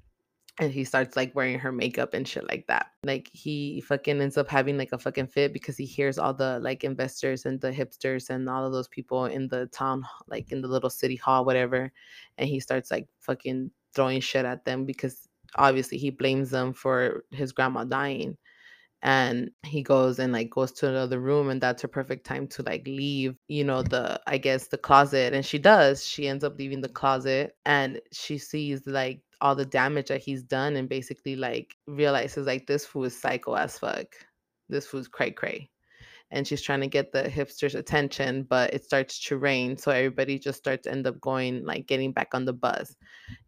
[0.58, 2.88] and he starts like wearing her makeup and shit like that.
[3.04, 6.58] Like he fucking ends up having like a fucking fit because he hears all the
[6.60, 10.60] like investors and the hipsters and all of those people in the town, like in
[10.60, 11.90] the little city hall, whatever.
[12.36, 17.24] And he starts like fucking throwing shit at them because obviously he blames them for
[17.30, 18.36] his grandma dying.
[19.04, 22.62] And he goes and like goes to another room and that's her perfect time to
[22.62, 25.34] like leave you know the i guess the closet.
[25.34, 26.06] And she does.
[26.06, 30.44] She ends up leaving the closet and she sees like all the damage that he's
[30.44, 34.06] done and basically like realizes like this fool is psycho as fuck.
[34.68, 35.71] This fool's cray cray
[36.32, 40.38] and she's trying to get the hipsters attention but it starts to rain so everybody
[40.38, 42.96] just starts to end up going like getting back on the bus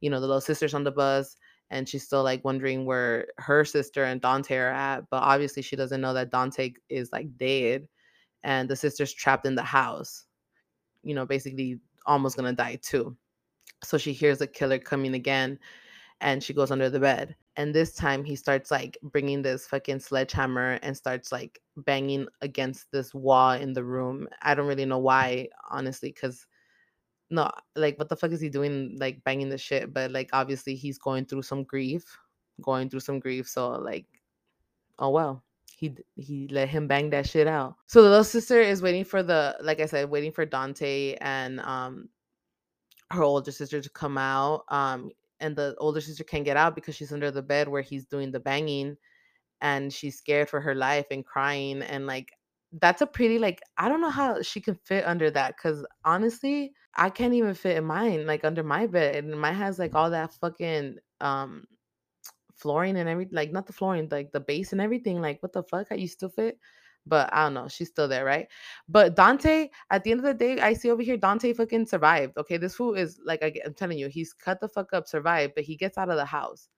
[0.01, 1.37] you know the little sisters on the bus
[1.71, 5.09] and she's still like wondering where her sister and Dante are at.
[5.11, 7.89] But obviously, she doesn't know that Dante is like dead
[8.43, 10.25] and the sister's trapped in the house,
[11.03, 13.17] you know, basically almost gonna die too.
[13.83, 15.59] So she hears the killer coming again
[16.21, 17.35] and she goes under the bed.
[17.57, 22.91] And this time he starts like bringing this fucking sledgehammer and starts like banging against
[22.91, 24.29] this wall in the room.
[24.43, 26.47] I don't really know why, honestly, because
[27.31, 29.95] no, like what the fuck is he doing like banging the shit?
[29.95, 32.19] But like obviously he's going through some grief,
[32.61, 33.49] going through some grief.
[33.49, 34.07] So like,
[34.99, 35.43] oh well.
[35.77, 37.75] He he let him bang that shit out.
[37.89, 41.59] So the little sister is waiting for the like I said, waiting for Dante and
[41.61, 42.09] um
[43.11, 44.65] her older sister to come out.
[44.69, 45.11] Um
[45.45, 48.33] and the older sister can't get out because she's under the bed where he's doing
[48.33, 48.97] the banging
[49.61, 52.31] and she's scared for her life and crying and like
[52.81, 56.73] that's a pretty like I don't know how she can fit under that cuz honestly,
[56.97, 60.11] I can't even fit in mine like under my bed and mine has like all
[60.11, 61.67] that fucking um
[62.55, 65.63] flooring and everything like not the flooring like the base and everything like what the
[65.63, 66.59] fuck how you still fit
[67.07, 68.49] but I don't know she's still there right
[68.89, 72.37] but Dante at the end of the day I see over here Dante fucking survived
[72.39, 75.55] okay this fool is like I, I'm telling you he's cut the fuck up survived
[75.55, 76.69] but he gets out of the house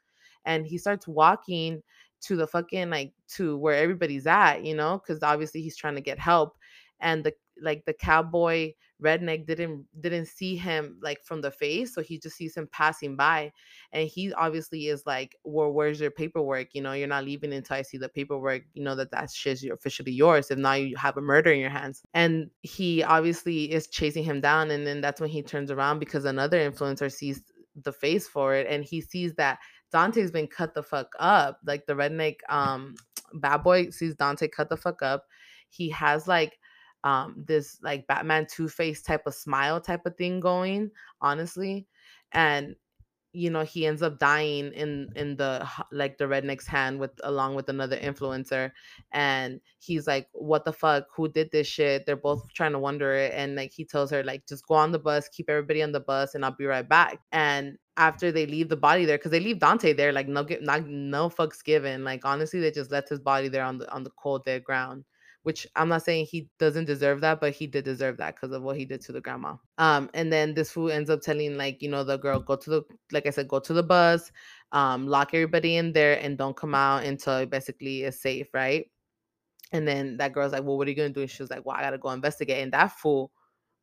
[0.45, 1.83] and he starts walking
[2.23, 6.01] to the fucking like to where everybody's at, you know, because obviously he's trying to
[6.01, 6.57] get help.
[7.01, 12.03] And the like the cowboy redneck didn't didn't see him like from the face, so
[12.03, 13.53] he just sees him passing by,
[13.93, 16.75] and he obviously is like, "Well, where's your paperwork?
[16.75, 18.63] You know, you're not leaving until I see the paperwork.
[18.75, 20.51] You know that that shit's officially yours.
[20.51, 24.41] If not, you have a murder in your hands." And he obviously is chasing him
[24.41, 27.43] down, and then that's when he turns around because another influencer sees
[27.83, 29.59] the face for it, and he sees that
[29.93, 31.61] Dante's been cut the fuck up.
[31.65, 32.95] Like the redneck um
[33.35, 35.25] bad boy sees Dante cut the fuck up.
[35.69, 36.59] He has like
[37.07, 40.91] um this like Batman Two Face type of smile type of thing going,
[41.21, 41.87] honestly.
[42.33, 42.75] And
[43.33, 47.55] you know he ends up dying in in the like the redneck's hand with along
[47.55, 48.71] with another influencer
[49.13, 51.05] and he's like what the fuck?
[51.15, 52.07] Who did this shit?
[52.07, 54.91] They're both trying to wonder it and like he tells her like just go on
[54.91, 57.21] the bus keep everybody on the bus and i'll be right back.
[57.31, 60.87] And after they leave the body there because they leave dante there like no not
[60.87, 64.11] no fucks given like honestly they just left his body there on the on the
[64.23, 65.05] cold dead ground
[65.47, 68.65] which I'm not saying he doesn't deserve that, but he did deserve that because of
[68.65, 69.55] what he did to the grandma.
[69.79, 72.71] Um, and then this fool ends up telling like, you know, the girl, go to
[72.71, 72.83] the
[73.13, 74.33] like I said, go to the bus,
[74.73, 78.91] um, lock everybody in there and don't come out until basically is safe, right?
[79.73, 81.21] And then that girl's like, Well, what are you gonna do?
[81.21, 82.63] And she was like, Well, I gotta go investigate.
[82.65, 83.31] And that fool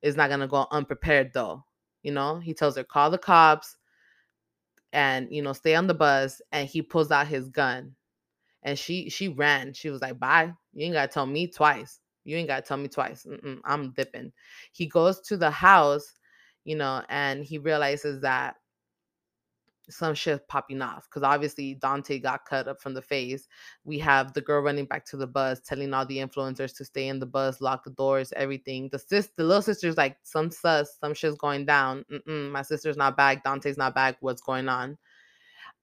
[0.02, 1.64] is not gonna go unprepared though.
[2.04, 3.78] You know, he tells her, call the cops
[4.92, 7.96] and you know, stay on the bus, and he pulls out his gun
[8.64, 9.74] and she she ran.
[9.74, 10.54] She was like, "Bye.
[10.74, 12.00] You ain't gotta tell me twice.
[12.24, 13.26] You ain't gotta tell me twice.
[13.26, 14.32] Mm-mm, I'm dipping."
[14.72, 16.14] He goes to the house,
[16.66, 18.56] you know, and he realizes that
[19.90, 23.48] some shit popping off because obviously Dante got cut up from the face.
[23.84, 27.08] We have the girl running back to the bus, telling all the influencers to stay
[27.08, 28.90] in the bus, lock the doors, everything.
[28.92, 32.06] The sis, the little sister's like, some sus, some shit's going down.
[32.12, 33.44] Mm-mm, my sister's not back.
[33.44, 34.18] Dante's not back.
[34.22, 34.98] What's going on?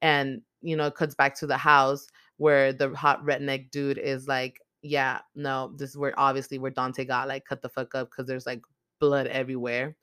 [0.03, 4.26] And you know, it cuts back to the house where the hot redneck dude is
[4.26, 8.10] like, yeah, no, this is where obviously where Dante got like cut the fuck up
[8.10, 8.62] because there's like
[8.98, 9.96] blood everywhere.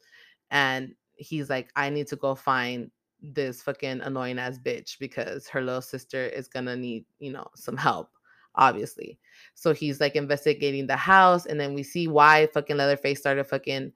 [0.52, 5.62] And he's like, I need to go find this fucking annoying ass bitch because her
[5.62, 8.10] little sister is gonna need, you know, some help,
[8.56, 9.20] obviously.
[9.56, 13.92] So he's like investigating the house, and then we see why fucking Leatherface started fucking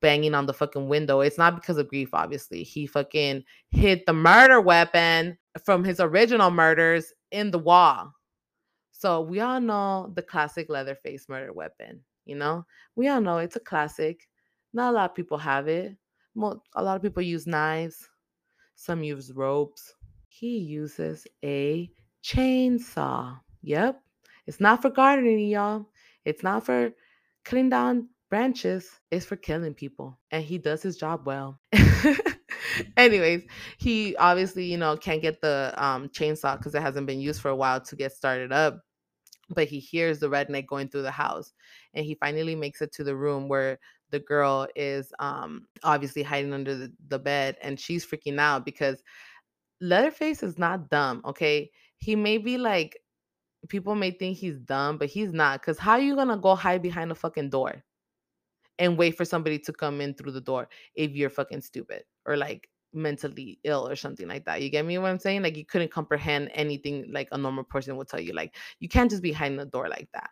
[0.00, 1.20] banging on the fucking window.
[1.20, 2.62] It's not because of grief, obviously.
[2.62, 8.12] He fucking hit the murder weapon from his original murders in the wall.
[9.02, 12.64] So we all know the classic Leatherface murder weapon, you know?
[12.94, 14.28] We all know it's a classic.
[14.72, 15.96] Not a lot of people have it.
[16.40, 18.08] A lot of people use knives.
[18.76, 19.92] Some use ropes.
[20.28, 21.90] He uses a
[22.22, 23.40] chainsaw.
[23.62, 24.00] Yep.
[24.46, 25.86] It's not for gardening, y'all.
[26.24, 26.92] It's not for
[27.44, 28.88] cutting down branches.
[29.10, 30.16] It's for killing people.
[30.30, 31.58] And he does his job well.
[32.96, 33.42] Anyways,
[33.78, 37.48] he obviously, you know, can't get the um chainsaw because it hasn't been used for
[37.48, 38.80] a while to get started up.
[39.50, 41.52] But he hears the redneck going through the house
[41.94, 43.78] and he finally makes it to the room where
[44.10, 49.02] the girl is um obviously hiding under the, the bed and she's freaking out because
[49.80, 51.70] Leatherface is not dumb, okay?
[51.98, 52.98] He may be like
[53.68, 55.62] people may think he's dumb, but he's not.
[55.62, 57.84] Cause how are you gonna go hide behind a fucking door
[58.78, 62.36] and wait for somebody to come in through the door if you're fucking stupid or
[62.36, 64.62] like mentally ill or something like that?
[64.62, 65.42] You get me what I'm saying?
[65.42, 68.32] Like you couldn't comprehend anything like a normal person would tell you.
[68.32, 70.30] Like you can't just be hiding the door like that.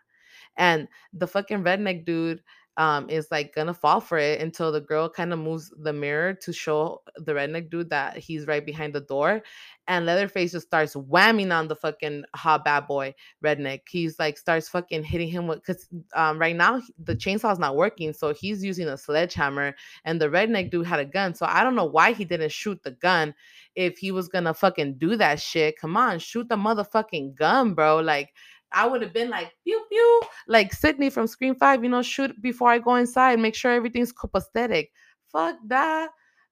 [0.56, 2.42] And the fucking redneck dude
[2.76, 6.34] um, is like gonna fall for it until the girl kind of moves the mirror
[6.34, 9.42] to show the redneck dude that he's right behind the door.
[9.88, 13.80] And Leatherface just starts whamming on the fucking hot bad boy redneck.
[13.88, 18.12] He's like starts fucking hitting him with because um, right now the chainsaw's not working,
[18.12, 19.74] so he's using a sledgehammer.
[20.04, 22.82] And the redneck dude had a gun, so I don't know why he didn't shoot
[22.82, 23.34] the gun
[23.74, 25.78] if he was gonna fucking do that shit.
[25.78, 27.98] Come on, shoot the motherfucking gun, bro.
[28.00, 28.32] Like
[28.72, 32.40] I would have been like, pew pew, like Sidney from Scream 5, you know, shoot
[32.40, 34.88] before I go inside, make sure everything's copacetic.
[35.32, 36.10] Fuck that.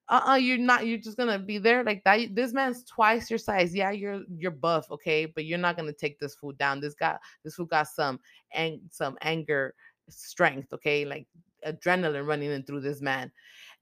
[0.09, 2.33] Uh-uh, you're not you're just gonna be there like that.
[2.33, 3.75] This man's twice your size.
[3.75, 6.79] Yeah, you're you're buff, okay, but you're not gonna take this food down.
[6.79, 8.19] This guy, this food got some
[8.51, 9.75] and some anger
[10.09, 11.27] strength, okay, like
[11.67, 13.31] adrenaline running in through this man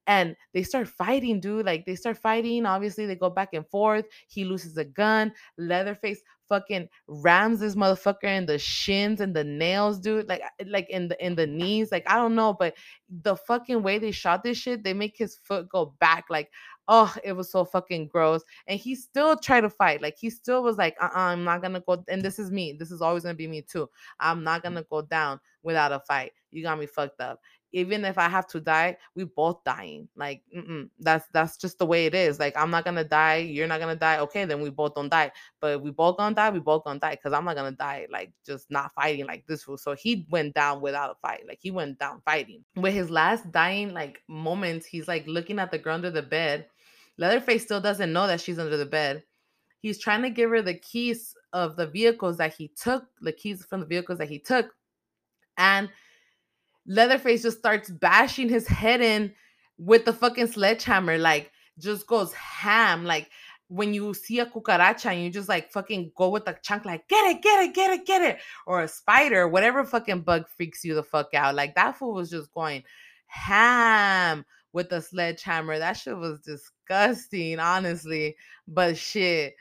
[0.08, 1.66] and they start fighting, dude.
[1.66, 2.66] Like they start fighting.
[2.66, 4.06] Obviously, they go back and forth.
[4.28, 5.34] He loses a gun.
[5.58, 10.28] Leatherface fucking rams this motherfucker in the shins and the nails, dude.
[10.28, 11.92] Like like in the in the knees.
[11.92, 12.76] Like I don't know, but
[13.24, 16.26] the fucking way they shot this shit, they make his foot go back.
[16.30, 16.52] Like
[16.88, 18.44] oh, it was so fucking gross.
[18.68, 20.02] And he still tried to fight.
[20.02, 22.04] Like he still was like, uh, uh-uh, I'm not gonna go.
[22.08, 22.74] And this is me.
[22.74, 23.90] This is always gonna be me too.
[24.20, 26.32] I'm not gonna go down without a fight.
[26.50, 27.40] You got me fucked up
[27.72, 30.08] even if I have to die, we both dying.
[30.16, 30.42] Like
[31.00, 32.40] that's that's just the way it is.
[32.40, 34.20] Like I'm not gonna die, you're not gonna die.
[34.20, 35.32] Okay, then we both don't die.
[35.60, 36.50] But we both gonna die.
[36.50, 39.68] We both gonna die because I'm not gonna die like just not fighting like this.
[39.78, 41.44] So he went down without a fight.
[41.48, 42.64] Like he went down fighting.
[42.76, 46.68] With his last dying like moments, he's like looking at the girl under the bed.
[47.18, 49.24] Leatherface still doesn't know that she's under the bed.
[49.80, 53.64] He's trying to give her the keys of the vehicles that he took, the keys
[53.64, 54.74] from the vehicles that he took,
[55.58, 55.90] and
[56.86, 59.34] Leatherface just starts bashing his head in
[59.78, 63.04] with the fucking sledgehammer, like just goes ham.
[63.04, 63.30] Like
[63.68, 67.08] when you see a cucaracha and you just like fucking go with the chunk, like
[67.08, 70.84] get it, get it, get it, get it, or a spider, whatever fucking bug freaks
[70.84, 71.56] you the fuck out.
[71.56, 72.84] Like that fool was just going
[73.28, 75.80] ham with the sledgehammer.
[75.80, 78.38] That shit was disgusting, honestly.
[78.68, 79.56] But shit,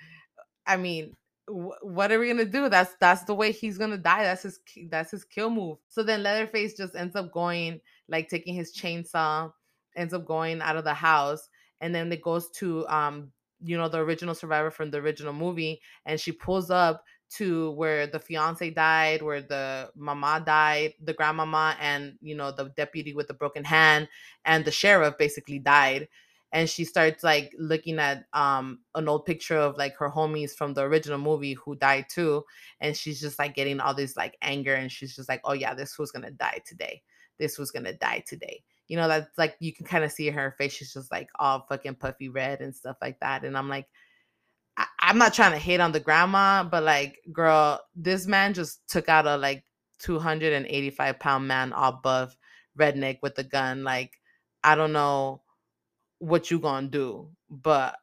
[0.67, 1.17] I mean,
[1.49, 2.69] what are we gonna do?
[2.69, 4.25] That's that's the way he's gonna die.
[4.25, 5.79] That's his that's his kill move.
[5.89, 9.53] So then Leatherface just ends up going, like taking his chainsaw,
[9.97, 11.49] ends up going out of the house,
[11.81, 13.33] and then it goes to um,
[13.63, 18.07] you know, the original survivor from the original movie, and she pulls up to where
[18.07, 23.29] the fiance died, where the mama died, the grandmama, and you know, the deputy with
[23.29, 24.09] the broken hand,
[24.45, 26.09] and the sheriff basically died
[26.53, 30.75] and she starts like looking at um an old picture of like her homies from
[30.75, 32.45] the original movie who died too
[32.81, 35.75] and she's just like getting all this like anger and she's just like oh yeah
[35.75, 37.03] this was gonna die today.
[37.39, 38.63] This was gonna die today.
[38.89, 41.67] You know that's like you can kind of see her face she's just like all
[41.69, 43.89] fucking puffy red and stuff like that and i'm like
[44.77, 48.89] I- i'm not trying to hate on the grandma but like girl this man just
[48.89, 49.65] took out a like
[49.99, 52.37] 285 pound man all buff
[52.79, 54.21] redneck with a gun like
[54.63, 55.43] i don't know
[56.19, 57.97] what you gonna do but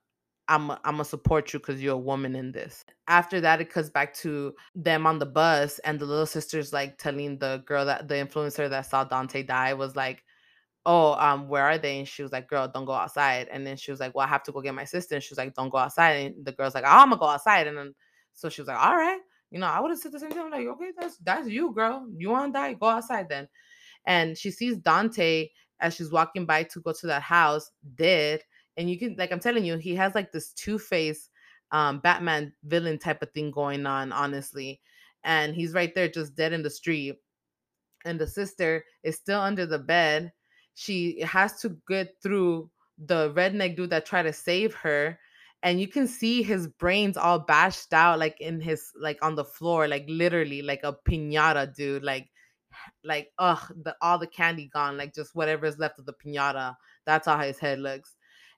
[0.48, 2.84] i'm i'm gonna support you because you're a woman in this.
[3.08, 6.98] After that it cuts back to them on the bus and the little sister's like
[6.98, 10.24] telling the girl that the influencer that saw dante die was like
[10.86, 12.00] oh um where are they?
[12.00, 13.48] And she was like girl don't go outside.
[13.52, 15.16] And then she was like well i have to go get my sister.
[15.16, 16.12] And she was like don't go outside.
[16.14, 17.68] And the girl's like oh, i'm gonna go outside.
[17.68, 17.96] And then
[18.34, 19.20] so she was like all right.
[19.52, 20.40] You know i would have said the same thing.
[20.40, 22.06] I'm like okay that's that's you girl.
[22.16, 22.74] You want to die?
[22.74, 23.48] Go outside then.
[24.06, 25.48] And she sees dante
[25.84, 28.42] as she's walking by to go to that house dead
[28.78, 31.30] and you can like i'm telling you he has like this two-face
[31.72, 34.82] um batman villain type of thing going on honestly
[35.24, 37.18] and he's right there just dead in the street
[38.06, 40.32] and the sister is still under the bed.
[40.76, 45.20] She has to get through the redneck dude that tried to save her
[45.64, 49.44] and you can see his brains all bashed out like in his like on the
[49.44, 52.30] floor like literally like a piñata dude like
[53.04, 56.76] like ugh the all the candy gone like just whatever is left of the piñata
[57.06, 58.16] that's how his head looks.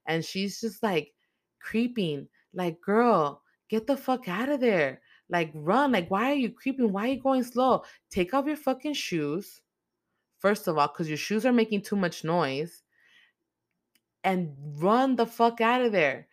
[0.07, 1.13] And she's just like
[1.59, 5.01] creeping like girl get the fuck out of there.
[5.29, 5.91] Like run.
[5.91, 6.91] Like why are you creeping?
[6.91, 7.83] Why are you going slow?
[8.09, 9.61] Take off your fucking shoes
[10.39, 12.83] first of all because your shoes are making too much noise
[14.23, 16.27] and run the fuck out of there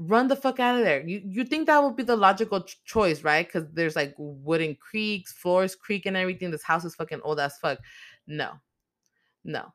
[0.00, 1.06] run the fuck out of there.
[1.06, 3.46] You you think that would be the logical ch- choice, right?
[3.46, 6.50] Because there's like wooden creaks, floors creak, and everything.
[6.50, 7.78] This house is fucking old as fuck.
[8.26, 8.52] No,
[9.44, 9.72] no.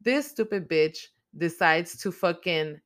[0.00, 0.98] This stupid bitch
[1.36, 2.80] decides to fucking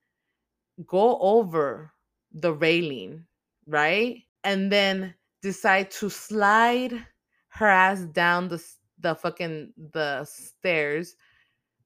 [0.87, 1.93] go over
[2.33, 3.25] the railing,
[3.67, 4.19] right?
[4.45, 7.07] And then decide to slide
[7.49, 8.63] her ass down the
[8.99, 11.17] the fucking the stairs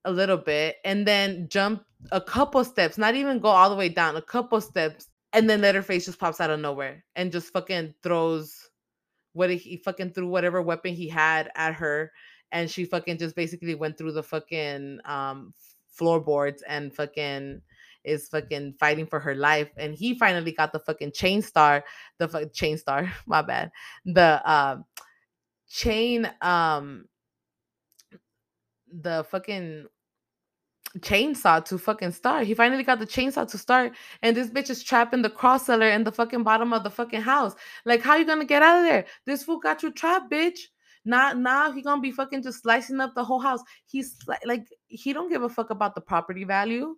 [0.04, 3.88] a little bit and then jump a couple steps, not even go all the way
[3.88, 7.94] down, a couple steps, and then Leatherface just pops out of nowhere and just fucking
[8.02, 8.70] throws
[9.32, 12.12] what he fucking threw whatever weapon he had at her,
[12.52, 15.52] and she fucking just basically went through the fucking um
[15.88, 17.60] floorboards and fucking
[18.04, 21.82] is fucking fighting for her life and he finally got the fucking chain star
[22.18, 23.70] the fu- chain star my bad
[24.04, 24.84] the um
[25.68, 27.06] chain um
[28.92, 29.86] the fucking
[31.00, 32.46] chainsaw to fucking start.
[32.46, 33.92] He finally got the chainsaw to start,
[34.22, 36.90] and this bitch is trapped in the cross cellar in the fucking bottom of the
[36.90, 37.54] fucking house.
[37.84, 39.04] Like, how you gonna get out of there?
[39.26, 40.58] This fool got you trapped, bitch.
[41.04, 43.60] Not now he gonna be fucking just slicing up the whole house.
[43.86, 44.16] He's
[44.46, 46.96] like, he don't give a fuck about the property value.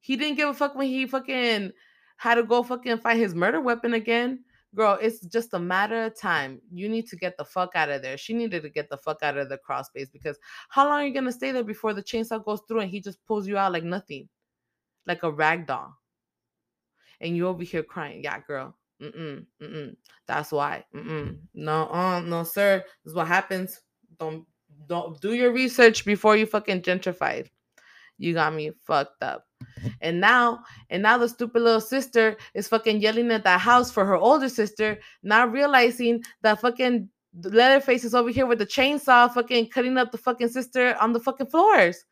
[0.00, 1.72] He didn't give a fuck when he fucking
[2.16, 4.44] had to go fucking find his murder weapon again
[4.74, 6.60] girl, it's just a matter of time.
[6.72, 8.16] You need to get the fuck out of there.
[8.16, 11.06] She needed to get the fuck out of the cross space because how long are
[11.06, 13.72] you gonna stay there before the chainsaw goes through and he just pulls you out
[13.72, 14.28] like nothing,
[15.06, 15.94] like a rag doll,
[17.20, 18.22] and you over here crying?
[18.22, 18.76] Yeah, girl.
[19.00, 19.96] Mm-mm, mm-mm.
[20.26, 20.84] That's why.
[20.94, 21.38] Mm-mm.
[21.54, 22.84] No, uh, no, sir.
[23.04, 23.80] This is what happens.
[24.18, 24.44] Don't
[24.86, 27.48] don't do your research before you fucking gentrified.
[28.18, 29.46] You got me fucked up.
[30.00, 34.04] And now, and now the stupid little sister is fucking yelling at that house for
[34.04, 37.08] her older sister, not realizing that fucking
[37.42, 41.20] Leatherface is over here with the chainsaw, fucking cutting up the fucking sister on the
[41.20, 42.04] fucking floors.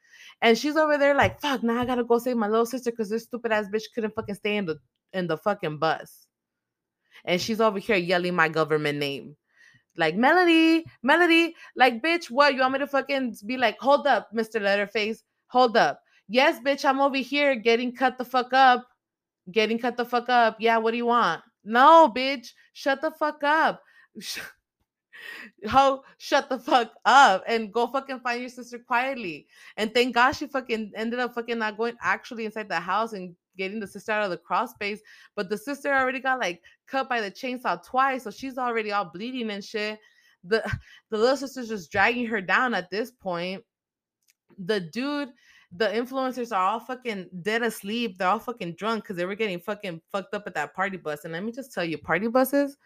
[0.42, 3.11] And she's over there like, fuck, now I gotta go save my little sister because
[3.11, 4.78] this stupid ass bitch couldn't fucking stay in the
[5.12, 6.26] in the fucking bus.
[7.24, 9.36] And she's over here yelling my government name.
[9.96, 12.55] Like Melody, Melody, like bitch, what?
[12.55, 14.61] You want me to fucking be like, hold up, Mr.
[14.61, 16.01] Leatherface, hold up.
[16.28, 18.86] Yes, bitch, I'm over here getting cut the fuck up.
[19.50, 20.58] Getting cut the fuck up.
[20.60, 21.42] Yeah, what do you want?
[21.64, 23.82] No, bitch, shut the fuck up.
[25.68, 29.46] Ho, shut the fuck up and go fucking find your sister quietly.
[29.76, 33.34] And thank God she fucking ended up fucking not going actually inside the house and
[33.56, 35.00] getting the sister out of the cross space.
[35.34, 39.10] But the sister already got like cut by the chainsaw twice, so she's already all
[39.12, 39.98] bleeding and shit.
[40.44, 40.62] The
[41.10, 43.64] the little sister's just dragging her down at this point.
[44.58, 45.30] The dude
[45.72, 48.18] the influencers are all fucking dead asleep.
[48.18, 51.24] They're all fucking drunk because they were getting fucking fucked up at that party bus.
[51.24, 52.76] And let me just tell you, party buses,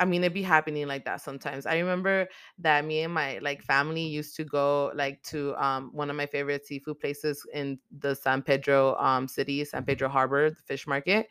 [0.00, 1.66] I mean, it be happening like that sometimes.
[1.66, 2.28] I remember
[2.58, 6.26] that me and my like family used to go like to um one of my
[6.26, 11.26] favorite seafood places in the San Pedro um city, San Pedro Harbor, the fish market.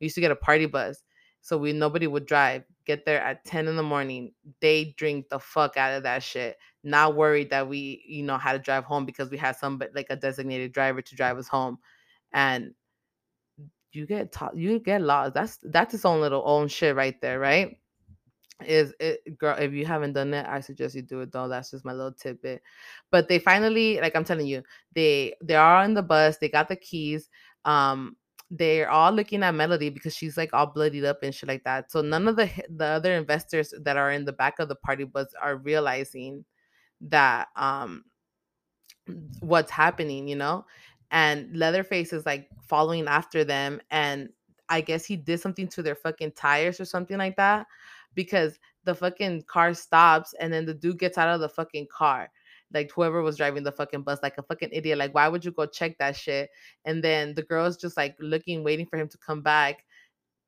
[0.00, 1.02] We used to get a party bus.
[1.40, 2.62] So we nobody would drive.
[2.84, 4.32] Get there at 10 in the morning.
[4.60, 8.52] They drink the fuck out of that shit not worried that we, you know, had
[8.52, 11.78] to drive home because we had some like a designated driver to drive us home.
[12.32, 12.74] And
[13.92, 15.34] you get taught, you get lost.
[15.34, 17.78] That's that's its own little own shit right there, right?
[18.64, 21.48] Is it girl, if you haven't done it, I suggest you do it though.
[21.48, 22.62] That's just my little tidbit.
[23.10, 24.62] But they finally, like I'm telling you,
[24.94, 27.28] they they are on the bus, they got the keys.
[27.64, 28.16] Um,
[28.54, 31.90] they're all looking at Melody because she's like all bloodied up and shit like that.
[31.90, 35.04] So none of the the other investors that are in the back of the party
[35.04, 36.44] bus are realizing
[37.00, 38.04] that um
[39.40, 40.66] what's happening, you know?
[41.10, 44.28] And Leatherface is like following after them and
[44.68, 47.66] I guess he did something to their fucking tires or something like that
[48.14, 52.30] because the fucking car stops and then the dude gets out of the fucking car.
[52.72, 54.98] Like whoever was driving the fucking bus, like a fucking idiot.
[54.98, 56.50] Like, why would you go check that shit?
[56.84, 59.84] And then the girl's just like looking, waiting for him to come back.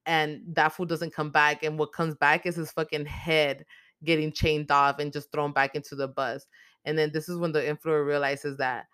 [0.06, 1.62] And that fool doesn't come back.
[1.62, 3.64] And what comes back is his fucking head
[4.04, 6.46] getting chained off and just thrown back into the bus.
[6.84, 8.86] And then this is when the influencer realizes that,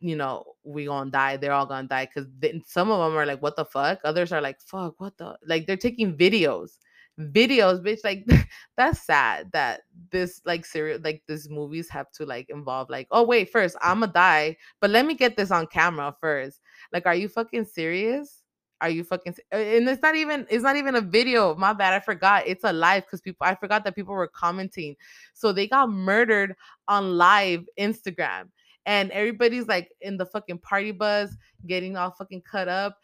[0.00, 1.36] you know, we gonna die.
[1.36, 4.32] They're all gonna die because then some of them are like, "What the fuck?" Others
[4.32, 6.78] are like, "Fuck, what the?" Like they're taking videos,
[7.20, 8.00] videos, bitch.
[8.04, 8.26] Like
[8.76, 13.22] that's sad that this like serial like these movies have to like involve like, oh
[13.22, 16.60] wait, first I'ma die, but let me get this on camera first.
[16.92, 18.42] Like, are you fucking serious?
[18.80, 21.54] Are you fucking and it's not even it's not even a video.
[21.54, 21.94] My bad.
[21.94, 22.46] I forgot.
[22.46, 24.96] It's a live because people I forgot that people were commenting.
[25.32, 26.54] So they got murdered
[26.88, 28.50] on live Instagram.
[28.86, 31.34] And everybody's like in the fucking party bus,
[31.66, 32.98] getting all fucking cut up,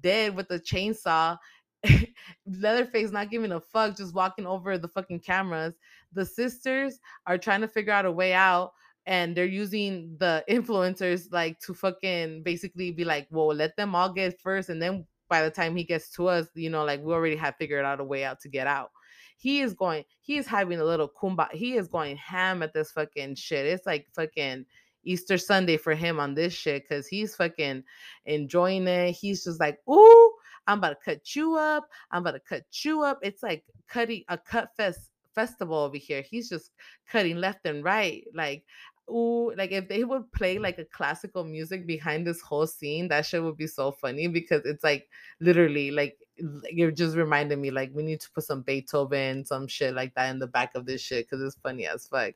[0.00, 1.36] dead with a chainsaw.
[2.46, 5.74] Leatherface not giving a fuck, just walking over the fucking cameras.
[6.12, 8.72] The sisters are trying to figure out a way out
[9.06, 14.12] and they're using the influencers like to fucking basically be like, well, let them all
[14.12, 17.12] get first, and then by the time he gets to us, you know, like we
[17.12, 18.90] already have figured out a way out to get out.
[19.36, 21.50] He is going, he is having a little kumba.
[21.52, 23.66] He is going ham at this fucking shit.
[23.66, 24.64] It's like fucking
[25.02, 27.84] Easter Sunday for him on this shit because he's fucking
[28.26, 29.12] enjoying it.
[29.12, 30.32] He's just like, ooh,
[30.66, 31.88] I'm about to cut you up.
[32.10, 33.18] I'm about to cut you up.
[33.22, 36.22] It's like cutting a cut fest festival over here.
[36.22, 36.70] He's just
[37.10, 38.24] cutting left and right.
[38.34, 38.64] Like,
[39.10, 43.26] ooh, like if they would play like a classical music behind this whole scene, that
[43.26, 45.08] shit would be so funny because it's like
[45.40, 49.94] literally like it just reminded me like we need to put some Beethoven, some shit
[49.94, 52.34] like that in the back of this shit because it's funny as fuck.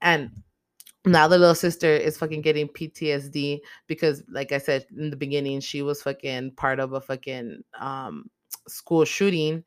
[0.00, 0.30] And
[1.06, 5.60] now the little sister is fucking getting PTSD because, like I said in the beginning,
[5.60, 8.30] she was fucking part of a fucking um
[8.66, 9.64] school shooting,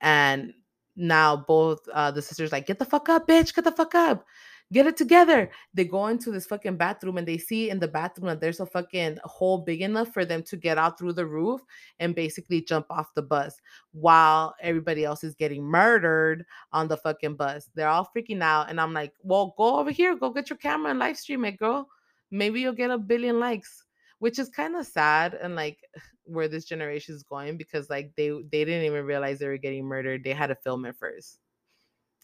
[0.00, 0.52] and
[0.96, 4.26] now both uh the sisters like get the fuck up, bitch, get the fuck up
[4.72, 5.50] get it together.
[5.74, 8.66] They go into this fucking bathroom and they see in the bathroom that there's a
[8.66, 11.60] fucking hole big enough for them to get out through the roof
[12.00, 13.60] and basically jump off the bus
[13.92, 17.70] while everybody else is getting murdered on the fucking bus.
[17.74, 18.70] They're all freaking out.
[18.70, 21.58] And I'm like, well, go over here, go get your camera and live stream it,
[21.58, 21.88] girl.
[22.30, 23.84] Maybe you'll get a billion likes.
[24.20, 25.78] Which is kind of sad and like
[26.24, 29.84] where this generation is going because like they they didn't even realize they were getting
[29.84, 30.22] murdered.
[30.22, 31.38] They had to film it first.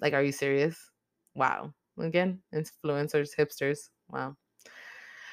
[0.01, 0.79] Like, are you serious?
[1.35, 4.37] Wow again influencers hipsters wow.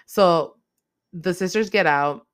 [0.07, 0.55] So
[1.13, 2.28] the sisters get out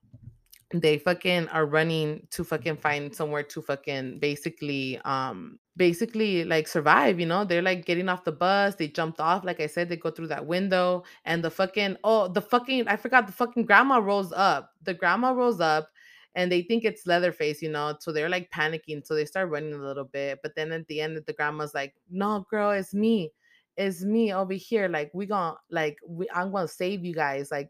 [0.74, 7.20] they fucking are running to fucking find somewhere to fucking basically um basically like survive
[7.20, 7.44] you know?
[7.46, 10.28] They're like getting off the bus they jumped off like i said they go through
[10.28, 14.72] that window and the fucking oh the fucking i forgot the fucking grandma rolls up
[14.84, 15.90] the grandma rolls up
[16.36, 17.96] and they think it's leatherface you know?
[18.00, 21.02] So they're like panicking so they start running a little bit but then at the
[21.02, 23.32] end the grandma's like no girl it's me
[23.78, 24.88] it's me over here.
[24.88, 27.52] Like we gonna like we, I'm gonna save you guys.
[27.52, 27.70] Like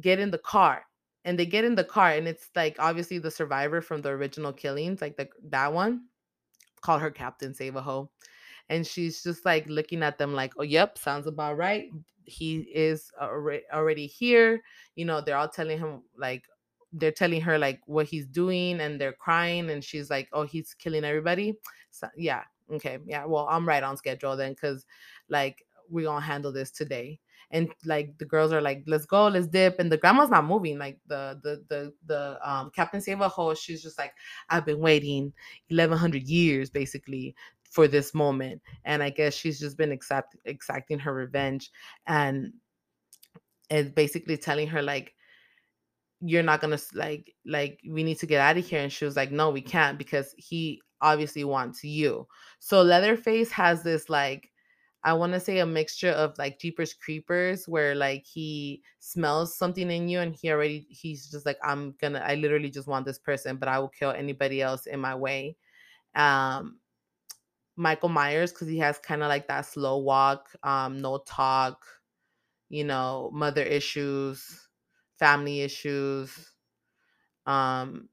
[0.00, 0.84] get in the car.
[1.26, 4.52] And they get in the car, and it's like obviously the survivor from the original
[4.52, 6.02] killings, like the that one.
[6.82, 8.10] Call her Captain Save a Ho.
[8.68, 11.88] And she's just like looking at them like, oh, yep, sounds about right.
[12.24, 14.62] He is already here.
[14.96, 16.44] You know, they're all telling him like
[16.94, 20.74] they're telling her like what he's doing and they're crying and she's like oh he's
[20.74, 21.54] killing everybody
[21.90, 22.42] so yeah
[22.72, 24.86] okay yeah well i'm right on schedule then because
[25.28, 27.20] like we're gonna handle this today.
[27.50, 30.76] And like the girls are like let's go let's dip and the grandma's not moving
[30.78, 34.12] like the the the the um captain save a ho she's just like
[34.48, 35.32] i've been waiting
[35.68, 41.14] 1100 years basically for this moment and i guess she's just been accept, exacting her
[41.14, 41.70] revenge
[42.06, 42.54] and
[43.70, 45.14] is basically telling her like
[46.22, 49.16] you're not gonna like like we need to get out of here and she was
[49.16, 52.26] like no we can't because he obviously wants you
[52.58, 54.52] so leatherface has this like
[55.02, 59.90] i want to say a mixture of like jeepers creepers where like he smells something
[59.90, 63.18] in you and he already he's just like i'm gonna i literally just want this
[63.18, 65.56] person but i will kill anybody else in my way
[66.16, 66.80] um
[67.76, 71.84] michael myers because he has kind of like that slow walk um no talk
[72.68, 74.68] you know mother issues
[75.18, 76.52] family issues.
[77.46, 78.08] Um,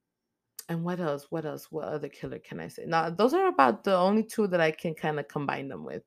[0.72, 1.28] and what else?
[1.30, 1.68] What else?
[1.70, 2.86] What other killer can I say?
[2.88, 6.04] Now, those are about the only two that I can kind of combine them with.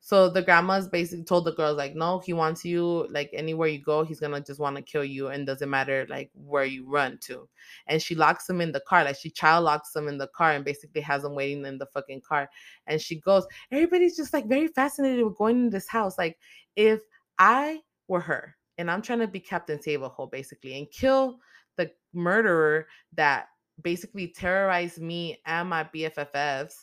[0.00, 3.80] So the grandma's basically told the girls like, no, he wants you like anywhere you
[3.80, 7.18] go, he's gonna just want to kill you, and doesn't matter like where you run
[7.22, 7.48] to.
[7.86, 10.52] And she locks them in the car, like she child locks them in the car,
[10.52, 12.50] and basically has them waiting in the fucking car.
[12.86, 16.18] And she goes, everybody's just like very fascinated with going in this house.
[16.18, 16.36] Like
[16.76, 17.00] if
[17.38, 21.38] I were her, and I'm trying to be Captain Save a Ho basically and kill
[21.76, 23.46] the murderer that
[23.80, 26.74] basically terrorize me and my BFFs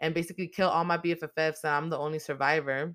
[0.00, 2.94] and basically kill all my BFFs and I'm the only survivor,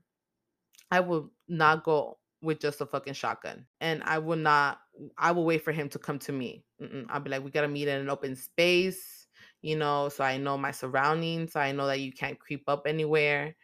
[0.92, 3.66] I will not go with just a fucking shotgun.
[3.82, 4.80] And I will not,
[5.18, 6.64] I will wait for him to come to me.
[6.82, 7.06] Mm-mm.
[7.10, 9.28] I'll be like, we got to meet in an open space,
[9.62, 11.54] you know, so I know my surroundings.
[11.54, 13.56] So I know that you can't creep up anywhere,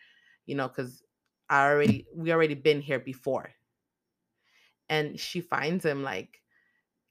[0.46, 1.04] you know, because
[1.50, 3.52] I already, we already been here before
[4.90, 6.42] and she finds him like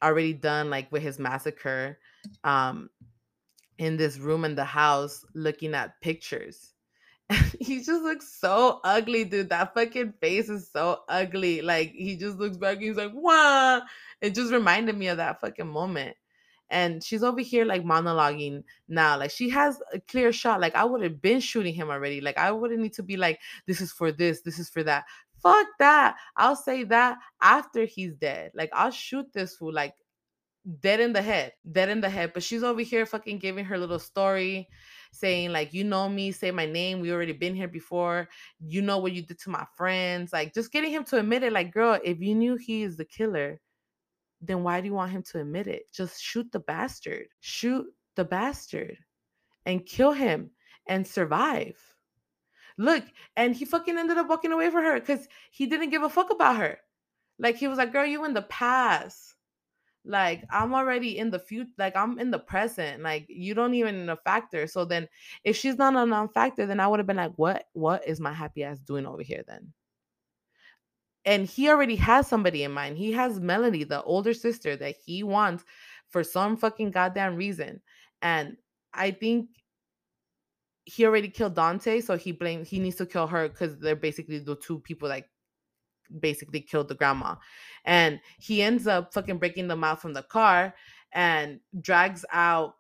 [0.02, 1.98] already done like with his massacre
[2.44, 2.90] um
[3.78, 6.74] in this room in the house looking at pictures.
[7.60, 9.48] He just looks so ugly dude.
[9.48, 11.62] That fucking face is so ugly.
[11.62, 13.82] Like he just looks back and he's like wow
[14.20, 16.16] it just reminded me of that fucking moment.
[16.70, 19.18] And she's over here like monologuing now.
[19.18, 20.60] Like she has a clear shot.
[20.60, 22.20] Like i would have been shooting him already.
[22.20, 25.04] Like i wouldn't need to be like this is for this this is for that
[25.42, 26.16] fuck that.
[26.36, 28.52] I'll say that after he's dead.
[28.54, 29.94] Like I'll shoot this fool like
[30.80, 32.32] dead in the head, dead in the head.
[32.34, 34.68] But she's over here fucking giving her little story.
[35.12, 38.28] saying like you know me say my name we already been here before
[38.60, 41.52] you know what you did to my friends like just getting him to admit it
[41.52, 43.60] like girl if you knew he is the killer
[44.40, 47.86] then why do you want him to admit it just shoot the bastard shoot
[48.16, 48.96] the bastard
[49.66, 50.50] and kill him
[50.86, 51.91] and survive
[52.78, 53.04] look
[53.36, 56.30] and he fucking ended up walking away from her because he didn't give a fuck
[56.30, 56.78] about her.
[57.38, 59.34] Like he was like girl you in the past.
[60.04, 63.02] Like i'm already in the future like i'm in the present.
[63.02, 64.66] Like you don't even a factor.
[64.66, 65.08] So then
[65.44, 68.32] if she's not a non-factor then i would have been like what what is my
[68.32, 69.72] happy ass doing over here then?
[71.24, 72.98] And he already has somebody in mind.
[72.98, 75.64] He has melanie the older sister that he wants
[76.08, 77.80] for some fucking goddamn reason.
[78.22, 78.56] And
[78.94, 79.48] i think
[80.84, 84.38] he already killed dante so he blames he needs to kill her because they're basically
[84.38, 85.28] the two people like
[86.20, 87.36] basically killed the grandma.
[87.84, 90.74] And he ends up fucking breaking them out from the car
[91.12, 92.76] and drags out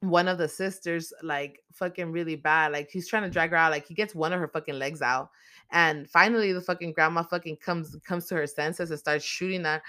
[0.00, 2.72] one of the sisters like fucking really bad.
[2.72, 3.70] Like he's trying to drag her out.
[3.70, 5.30] Like he gets one of her fucking legs out.
[5.72, 9.82] And finally the fucking grandma fucking comes comes to her senses and starts shooting at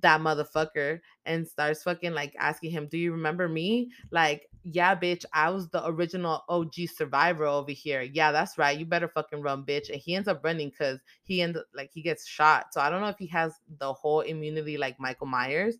[0.00, 3.90] that motherfucker and starts fucking like asking him, Do you remember me?
[4.10, 8.00] Like, yeah, bitch, I was the original OG survivor over here.
[8.00, 8.76] Yeah, that's right.
[8.76, 9.90] You better fucking run, bitch.
[9.90, 12.72] And he ends up running because he ends up like he gets shot.
[12.72, 15.76] So I don't know if he has the whole immunity like Michael Myers,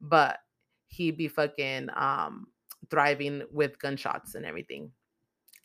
[0.00, 0.38] but
[0.86, 2.46] he be fucking um
[2.90, 4.92] thriving with gunshots and everything.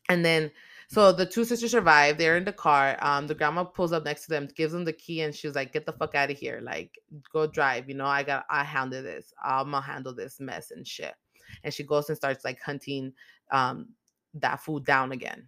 [0.09, 0.51] And then
[0.89, 2.17] so the two sisters survive.
[2.17, 2.97] They're in the car.
[3.01, 5.74] Um, the grandma pulls up next to them, gives them the key, and she's like,
[5.74, 6.59] "Get the fuck out of here!
[6.61, 6.99] Like,
[7.32, 7.88] go drive.
[7.88, 9.34] You know, I got, I handle this.
[9.43, 11.15] I'm gonna handle this mess and shit."
[11.63, 13.13] And she goes and starts like hunting
[13.51, 13.89] um
[14.35, 15.47] that food down again.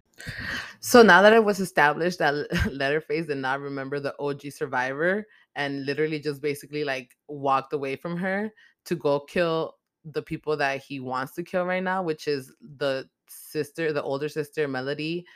[0.80, 2.34] So now that it was established that
[2.70, 5.26] Leatherface did not remember the OG survivor
[5.56, 8.52] and literally just basically like walked away from her
[8.84, 13.08] to go kill the people that he wants to kill right now, which is the
[13.28, 15.26] sister, the older sister, Melody,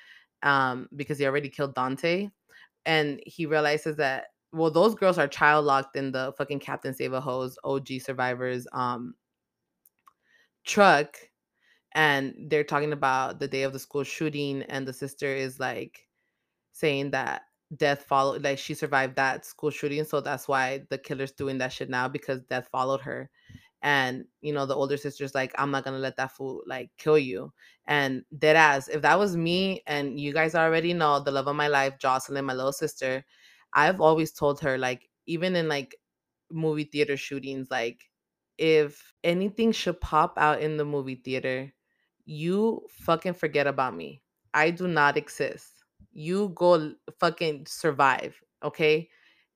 [0.42, 2.28] um, because he already killed Dante.
[2.86, 7.12] And he realizes that well, those girls are child locked in the fucking Captain Save
[7.12, 9.14] a Hose OG survivors um
[10.64, 11.18] truck.
[11.92, 16.06] And they're talking about the day of the school shooting, and the sister is like
[16.72, 17.42] saying that
[17.76, 21.72] death followed like she survived that school shooting so that's why the killer's doing that
[21.72, 23.30] shit now because death followed her
[23.82, 27.16] and you know the older sister's like i'm not gonna let that fool like kill
[27.18, 27.52] you
[27.86, 31.54] and dead ass if that was me and you guys already know the love of
[31.54, 33.24] my life jocelyn my little sister
[33.74, 35.94] i've always told her like even in like
[36.50, 38.09] movie theater shootings like
[38.60, 41.72] if anything should pop out in the movie theater
[42.26, 44.22] you fucking forget about me
[44.54, 49.08] i do not exist you go fucking survive okay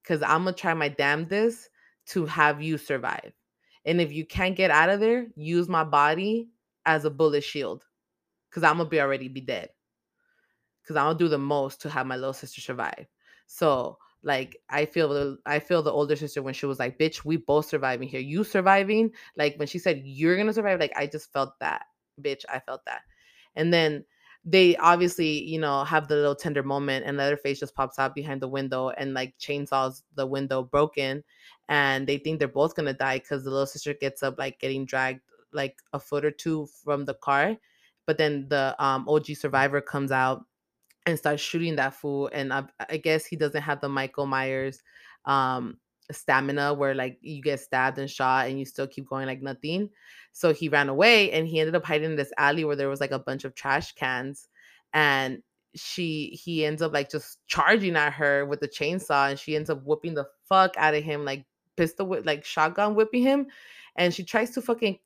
[0.03, 1.71] because i'm gonna try my damnedest
[2.07, 3.33] to have you survive
[3.85, 6.49] and if you can't get out of there, use my body
[6.87, 7.85] as a bullet shield.
[8.51, 9.71] Cause I'm gonna be already be dead.
[10.87, 13.07] Cause I'm gonna do the most to have my little sister survive.
[13.47, 17.25] So like I feel the I feel the older sister when she was like, bitch,
[17.25, 18.21] we both surviving here.
[18.21, 21.87] You surviving, like when she said you're gonna survive, like I just felt that.
[22.21, 23.03] Bitch, I felt that.
[23.55, 24.05] And then
[24.45, 28.41] they obviously, you know, have the little tender moment and Leatherface just pops out behind
[28.43, 31.25] the window and like chainsaws the window broken
[31.69, 34.85] and they think they're both gonna die because the little sister gets up like getting
[34.85, 35.21] dragged
[35.53, 37.57] like a foot or two from the car.
[38.07, 40.45] But then the um OG survivor comes out
[41.07, 42.31] and starts shooting that fool.
[42.33, 44.83] And I, I guess he doesn't have the Michael Myers
[45.27, 45.79] um
[46.13, 49.91] stamina where like you get stabbed and shot and you still keep going like nothing.
[50.33, 53.01] So he ran away and he ended up hiding in this alley where there was
[53.01, 54.49] like a bunch of trash cans
[54.93, 55.43] and
[55.75, 59.71] she he ends up like just charging at her with the chainsaw and she ends
[59.71, 61.45] up whooping the fuck out of him like
[61.77, 63.47] pistol whip like shotgun whipping him
[63.97, 64.99] and she tries to fucking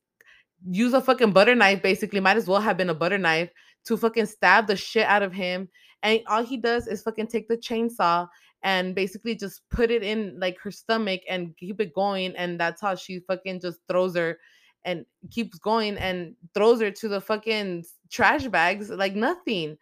[0.71, 3.51] use a fucking butter knife basically might as well have been a butter knife
[3.85, 5.69] to fucking stab the shit out of him
[6.03, 8.29] and all he does is fucking take the chainsaw
[8.63, 12.81] and basically just put it in like her stomach and keep it going and that's
[12.81, 14.39] how she fucking just throws her
[14.85, 19.77] and keeps going and throws her to the fucking trash bags like nothing.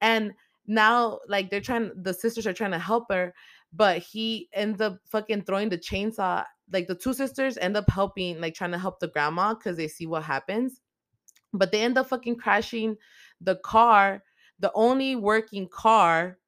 [0.00, 0.32] And
[0.66, 3.34] now like they're trying the sisters are trying to help her
[3.74, 6.42] but he ends up fucking throwing the chainsaw
[6.72, 9.88] like the two sisters end up helping like trying to help the grandma because they
[9.88, 10.80] see what happens.
[11.52, 12.96] But they end up fucking crashing
[13.40, 14.22] the car
[14.64, 16.38] the only working car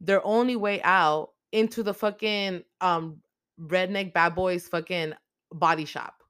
[0.00, 3.22] their only way out into the fucking um
[3.60, 5.14] redneck bad boys fucking
[5.52, 6.24] body shop.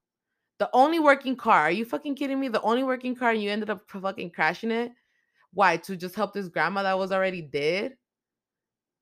[0.58, 2.48] The only working car are you fucking kidding me?
[2.48, 4.92] The only working car and you ended up fucking crashing it?
[5.54, 7.94] Why to just help this grandma that was already dead?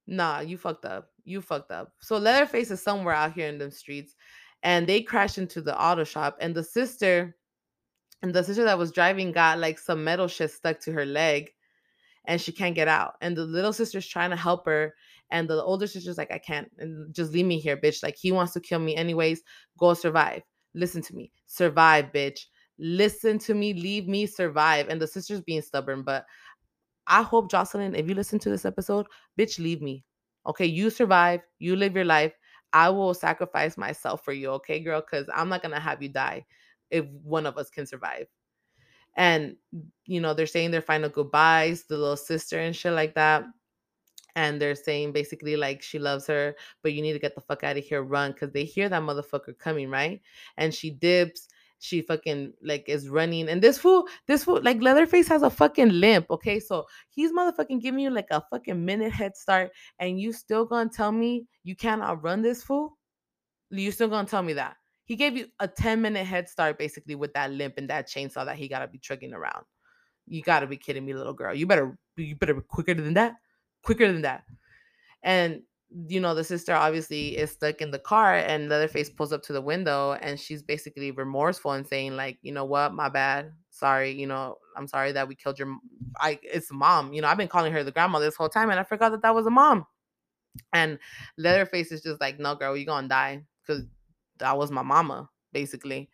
[0.07, 1.09] Nah you fucked up.
[1.25, 1.93] You fucked up.
[2.03, 4.15] So leatherface is somewhere out here in them streets
[4.63, 7.37] and they crash into the auto shop and the sister
[8.23, 11.51] and the sister that was driving got like some metal shit stuck to her leg
[12.27, 14.95] and she can't get out and the little sister's trying to help her
[15.31, 18.31] and the older sister's like i can't and just leave me here bitch like he
[18.31, 19.43] wants to kill me anyways
[19.79, 20.43] go survive.
[20.75, 22.47] Listen to me survive bitch.
[22.79, 26.25] Listen to me leave me survive and the sister's being stubborn but
[27.07, 29.07] i hope jocelyn if you listen to this episode
[29.39, 30.05] bitch leave me
[30.47, 30.67] okay?
[30.67, 32.33] You survive you live your life.
[32.73, 35.01] I will sacrifice myself for you okay girl?
[35.01, 36.45] Because i'm not gonna have you die
[36.91, 38.27] if one of us can survive
[39.17, 39.57] and
[40.07, 43.45] you know they're saying their final goodbyes the little sister and shit like that
[44.35, 47.65] and they're saying basically like she loves her but you need to get the fuck
[47.65, 50.21] out of here run because they hear that motherfucker coming right?
[50.57, 51.49] And she dips
[51.79, 55.91] she fucking like is running and this fool this fool like leatherface has a fucking
[55.91, 56.61] limp okay?
[56.61, 60.91] So he's motherfucking giving you like a fucking minute head start and you still gonna
[60.91, 62.97] tell me you cannot run this fool?
[63.71, 64.77] You still gonna tell me that
[65.13, 68.45] he gave you a 10 minute head start basically with that limp and that chainsaw
[68.45, 69.65] that he gotta be trucking around
[70.27, 73.35] you gotta be kidding me little girl you better you better be quicker than that
[73.83, 74.45] quicker than that.
[75.23, 75.63] And
[76.09, 79.53] you know, the sister obviously is stuck in the car and Leatherface pulls up to
[79.53, 83.53] the window and she's basically remorseful and saying, like, you know what, my bad.
[83.69, 85.77] Sorry, you know, I'm sorry that we killed your
[86.19, 87.13] I it's mom.
[87.13, 89.21] You know, I've been calling her the grandma this whole time and I forgot that
[89.21, 89.85] that was a mom.
[90.73, 90.99] And
[91.37, 93.85] Leatherface is just like, no, girl, you gonna die because
[94.43, 96.11] that was my mama, basically.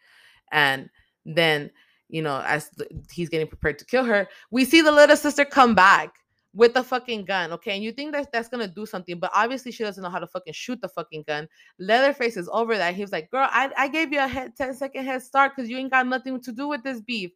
[0.53, 0.89] And
[1.25, 1.71] then,
[2.09, 2.71] you know, as
[3.11, 6.15] he's getting prepared to kill her, we see the little sister come back
[6.55, 7.75] with the fucking gun, okay?
[7.75, 10.27] And you think that that's gonna do something, but obviously she doesn't know how to
[10.27, 11.49] fucking shoot the fucking gun.
[11.79, 12.95] Leatherface is over that.
[12.95, 15.69] He was like, girl, I, I gave you a head 10 second head start because
[15.69, 17.31] you ain't got nothing to do with this beef.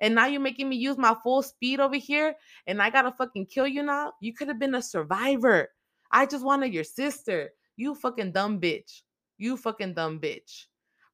[0.00, 2.34] And now you're making me use my full speed over here,
[2.66, 4.12] and I gotta fucking kill you now.
[4.20, 5.70] You could have been a survivor.
[6.12, 7.50] I just wanted your sister.
[7.76, 9.02] You fucking dumb bitch.
[9.38, 10.66] You fucking dumb bitch.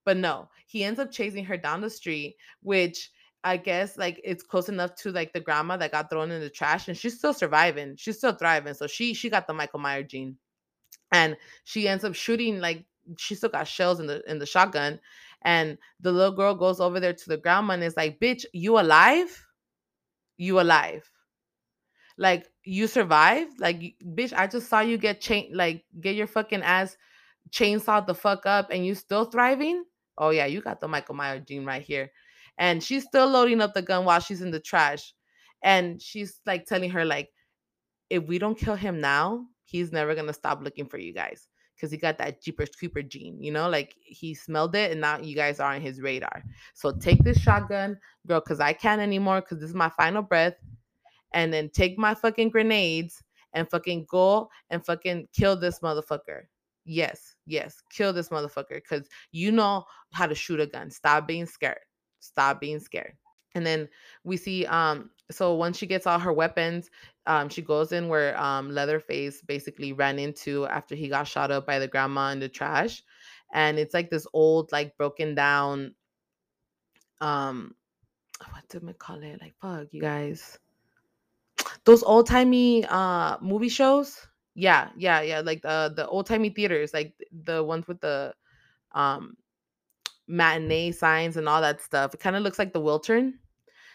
[0.04, 3.10] But no, he ends up chasing her down the street, which
[3.42, 6.50] I guess like it's close enough to like the grandma that got thrown in the
[6.50, 7.94] trash and she's still surviving.
[7.96, 8.74] She's still thriving.
[8.74, 10.36] So she she got the Michael Meyer gene.
[11.12, 12.84] And she ends up shooting like
[13.18, 14.98] she still got shells in the in the shotgun.
[15.42, 18.78] And the little girl goes over there to the grandma and is like, bitch, you
[18.80, 19.46] alive?
[20.38, 21.08] You alive.
[22.16, 23.60] Like you survived?
[23.60, 26.96] Like bitch, I just saw you get chain like get your fucking ass
[27.50, 29.84] chainsawed the fuck up and you still thriving?
[30.18, 32.10] Oh yeah, you got the Michael Myers gene right here.
[32.58, 35.12] And she's still loading up the gun while she's in the trash.
[35.62, 37.30] And she's like telling her like
[38.10, 41.90] if we don't kill him now he's never gonna stop looking for you guys because
[41.90, 43.68] he got that jeepers creeper gene you know?
[43.68, 46.42] Like he smelled it and now you guys are on his radar.
[46.74, 50.54] So take this shotgun girl because i can't anymore because this is my final breath.
[51.32, 53.22] And then take my fucking grenades
[53.54, 56.42] and fucking go and fucking kill this motherfucker
[56.84, 61.46] yes yes kill this motherfucker because you know how to shoot a gun stop being
[61.46, 61.78] scared
[62.24, 63.14] stop being scared.
[63.54, 63.88] And then
[64.24, 66.90] we see um so once she gets all her weapons
[67.26, 71.66] um she goes in where um leatherface basically ran into after he got shot up
[71.66, 73.02] by the grandma in the trash.
[73.52, 75.94] And it's like this old like broken down
[77.20, 77.74] um
[78.50, 79.40] what do we call it?
[79.40, 80.58] Like fuck you guys.
[81.84, 86.94] Those old timey uh movie shows yeah yeah yeah like the the old timey theaters
[86.94, 88.32] like the ones with the
[88.92, 89.36] um
[90.26, 92.14] matinee signs and all that stuff.
[92.14, 93.34] It kind of looks like the Wiltern.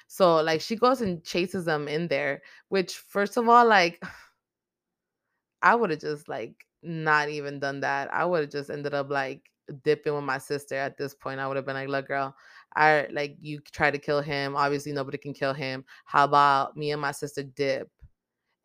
[0.07, 4.01] So like she goes and chases them in there, which first of all, like
[5.61, 8.13] I would have just like not even done that.
[8.13, 9.49] I would have just ended up like
[9.83, 11.39] dipping with my sister at this point.
[11.39, 12.35] I would have been like, look, girl,
[12.75, 14.55] I like you try to kill him.
[14.55, 15.85] Obviously, nobody can kill him.
[16.05, 17.89] How about me and my sister dip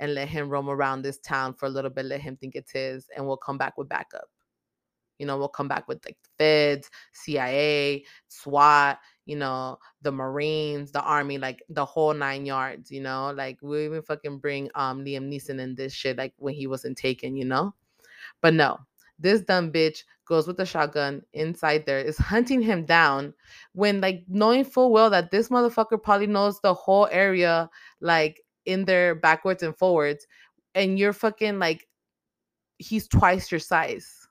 [0.01, 2.73] and let him roam around this town for a little bit, let him think it's
[2.73, 4.29] his, and we'll come back with backup.
[5.19, 10.91] You know, we'll come back with like the feds, CIA, SWAT, you know, the Marines,
[10.91, 15.05] the Army, like the whole nine yards, you know, like we even fucking bring um
[15.05, 17.75] Liam Neeson in this shit, like when he wasn't taken, you know.
[18.43, 18.79] But no,
[19.19, 23.35] this dumb bitch goes with the shotgun inside there, is hunting him down
[23.73, 27.71] when like knowing full well that this motherfucker probably knows the whole area,
[28.01, 30.27] like in there backwards and forwards,
[30.75, 31.87] and you're fucking like
[32.79, 34.25] he's twice your size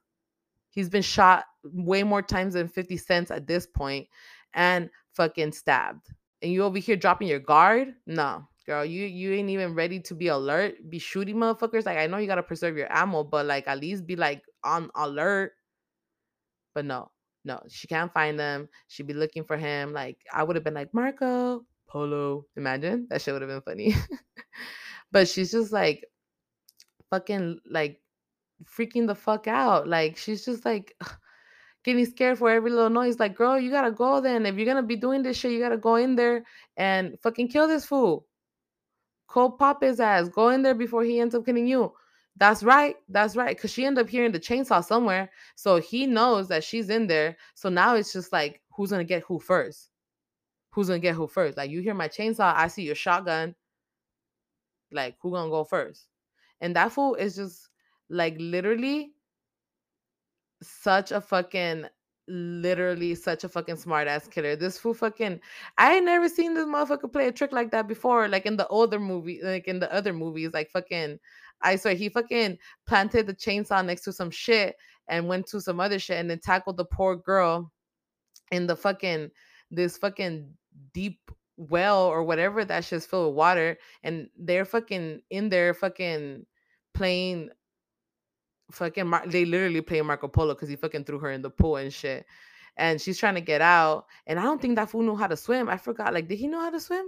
[0.74, 4.08] He's been shot way more times than 50 cents at this point
[4.56, 6.10] and fucking stabbed.
[6.42, 7.94] And you over here dropping your guard?
[8.08, 10.74] No, girl, you you ain't even ready to be alert.
[10.90, 11.86] Be shooting motherfuckers.
[11.86, 14.90] Like I know you gotta preserve your ammo, but like at least be like on
[14.96, 15.52] alert.
[16.74, 17.12] But no,
[17.46, 18.68] no, she can't find them.
[18.88, 19.94] She'd be looking for him.
[19.94, 21.64] Like I would have been like Marco
[21.94, 22.48] Polo.
[22.58, 23.96] Imagine that shit would have been funny.
[25.12, 26.04] but she's just like
[27.12, 28.02] fucking like
[28.66, 29.88] freaking the fuck out.
[29.88, 30.98] Like she's just like
[31.86, 33.20] getting scared for every little noise.
[33.20, 34.48] Like, girl, you gotta go then.
[34.48, 36.44] If you're gonna be doing this shit, you gotta go in there
[36.76, 38.26] and fucking kill this fool.
[39.28, 40.30] Cold pop his ass.
[40.30, 41.94] Go in there before he ends up killing you.
[42.38, 42.96] That's right.
[43.08, 43.60] That's right.
[43.60, 45.30] Cause she ended up hearing the chainsaw somewhere.
[45.56, 47.38] So he knows that she's in there.
[47.54, 49.92] So now it's just like, who's gonna get who first?
[50.74, 51.56] Who's gonna get who first?
[51.56, 53.54] Like you hear my chainsaw, I see your shotgun.
[54.92, 56.08] Like, who gonna go first?
[56.62, 57.70] And that fool is just
[58.10, 59.14] like literally
[60.64, 61.86] such a fucking
[62.28, 64.56] literally such a fucking smart ass killer.
[64.56, 65.40] This fool fucking
[65.78, 68.28] I ain't never seen this motherfucker play a trick like that before.
[68.28, 71.20] Like in the older movie, like in the other movies, like fucking
[71.62, 72.58] I swear he fucking
[72.88, 74.76] planted the chainsaw next to some shit
[75.08, 77.72] and went to some other shit and then tackled the poor girl
[78.52, 79.30] in the fucking
[79.70, 80.50] this fucking
[80.94, 86.46] deep well or whatever that's just filled with water and they're fucking in there fucking
[86.94, 87.50] playing
[88.72, 91.78] fucking Mar- they literally play Marco Polo because he fucking threw her in the pool
[91.78, 92.26] and shit.
[92.76, 94.06] And she's trying to get out.
[94.26, 95.70] And I don't think that fool knew how to swim.
[95.70, 96.14] I forgot.
[96.14, 97.06] Like, did he know how to swim?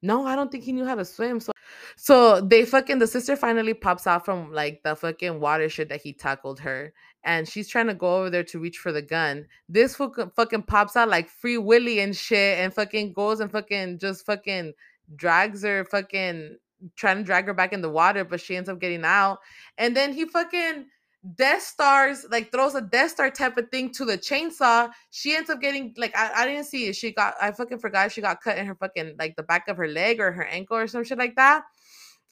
[0.00, 1.40] No, I don't think he knew how to swim.
[1.40, 1.52] So
[1.96, 6.02] so they fucking the sister finally pops out from like the fucking water shit that
[6.02, 6.92] he tackled her.
[7.24, 9.46] And she's trying to go over there to reach for the gun.
[9.68, 13.98] This fool fucking pops out like free willy and shit and fucking goes and fucking
[13.98, 14.72] just fucking
[15.16, 16.56] drags her fucking
[16.96, 19.38] trying to drag her back in the water, but she ends up getting out.
[19.76, 20.86] And then he fucking
[21.34, 24.90] Death Stars, like throws a Death Star type of thing to the chainsaw.
[25.10, 26.96] She ends up getting like I, I didn't see it.
[26.96, 29.76] She got I fucking forgot she got cut in her fucking like the back of
[29.76, 31.64] her leg or her ankle or some shit like that.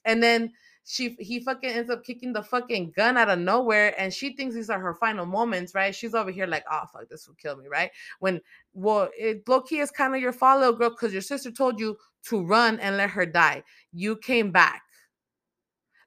[0.05, 0.53] And then
[0.89, 4.55] she he fucking ends up kicking the fucking gun out of nowhere and she thinks
[4.55, 7.57] these are her final moments right she's over here like oh fuck this will kill
[7.57, 8.41] me right when
[8.73, 11.97] well it low key is kind of your follow girl because your sister told you
[12.23, 14.83] to run and let her die you came back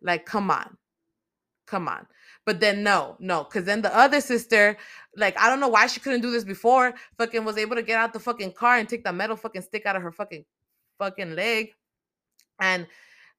[0.02, 0.78] like come on
[1.68, 2.08] come on
[2.46, 4.78] but then no no because then the other sister
[5.16, 7.98] like i don't know why she couldn't do this before fucking was able to get
[7.98, 10.44] out the fucking car and take the metal fucking stick out of her fucking
[10.98, 11.72] fucking leg
[12.60, 12.88] and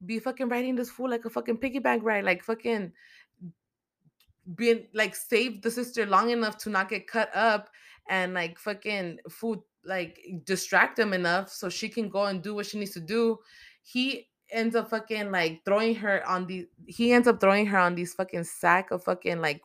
[0.04, 2.92] be fucking riding this fool like a fucking piggy bank ride, like fucking
[4.54, 7.70] being like save the sister long enough to not get cut up
[8.08, 12.66] and like fucking food like distract them enough so she can go and do what
[12.66, 13.38] she needs to do.
[13.82, 17.94] He ends up fucking like throwing her on the he ends up throwing her on
[17.94, 19.62] these fucking sack of fucking like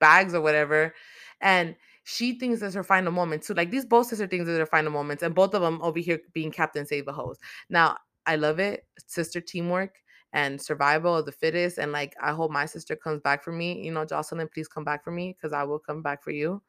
[0.00, 0.94] bags or whatever.
[1.40, 3.54] And she thinks it's her final moment too.
[3.54, 6.20] Like these both sister things are their final moments, and both of them over here
[6.32, 7.38] being Captain Save a Hose.
[7.68, 7.96] Now
[8.26, 8.86] I love it.
[9.06, 9.96] Sister teamwork
[10.32, 11.78] and survival of the fittest.
[11.78, 13.84] And like, I hope my sister comes back for me.
[13.84, 16.62] You know, Jocelyn, please come back for me because I will come back for you.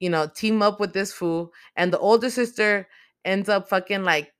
[0.00, 1.52] You know, team up with this fool.
[1.76, 2.88] And the older sister
[3.24, 4.32] ends up fucking like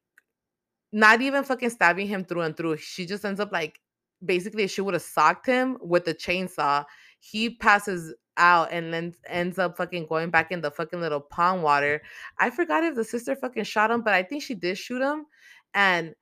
[0.93, 2.77] not even fucking stabbing him through and through.
[2.77, 3.81] She just ends up like
[4.25, 6.85] basically she would have socked him with the chainsaw.
[7.19, 11.63] He passes out and then ends up fucking going back in the fucking little pond
[11.63, 12.03] water.
[12.39, 15.27] I forgot if the sister fucking shot him, but I think she did shoot him
[15.75, 16.15] and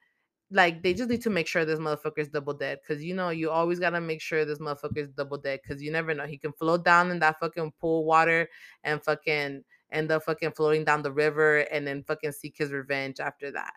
[0.53, 3.31] like they just need to make sure this motherfucker is double dead because you know
[3.31, 6.39] you always gotta make sure this motherfucker is double dead because you never know he
[6.39, 8.49] can float down in that fucking pool water
[8.83, 9.63] and fucking
[9.93, 13.73] end up fucking floating down the river and then fucking seek his revenge after that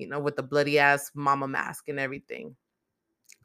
[0.00, 2.54] you know with the bloody ass mama mask and everything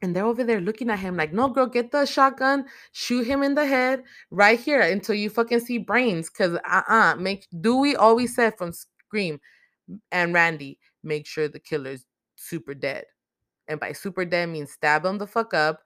[0.02, 3.44] and they're over there looking at him like no girl get the shotgun shoot him
[3.44, 8.36] in the head right here until you fucking see brains because uh-uh make dewey always
[8.36, 9.40] said from scream
[10.12, 13.06] and randy make sure the killer's super dead.
[13.68, 15.82] And by super dead means stab him the fuck up,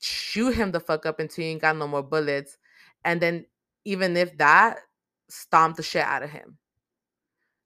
[0.00, 2.58] shoot him the fuck up until you ain't got no more bullets.
[3.04, 3.46] And then
[3.84, 4.78] even if that,
[5.28, 6.58] stomp the shit out of him.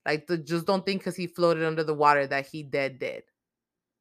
[0.04, 3.22] Like the, just don't think because he floated under the water that he dead dead.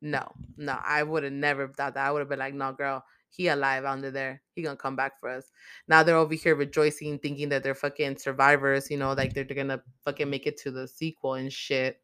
[0.02, 2.08] No, no, I would have never thought that.
[2.08, 4.42] I would have been like, no, girl, he alive under there.
[4.56, 5.52] He gonna come back for us.
[5.88, 8.90] Now they're over here rejoicing, thinking that they're fucking survivors.
[8.90, 12.02] You know, like they're, they're gonna fucking make it to the sequel and shit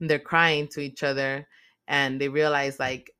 [0.00, 1.46] and they're crying to each other
[1.86, 3.14] and they realize like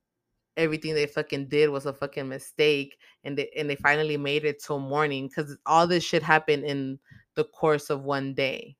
[0.56, 4.62] everything they fucking did was a fucking mistake and they and they finally made it
[4.62, 6.98] till morning because all this shit happened in
[7.34, 8.76] the course of one day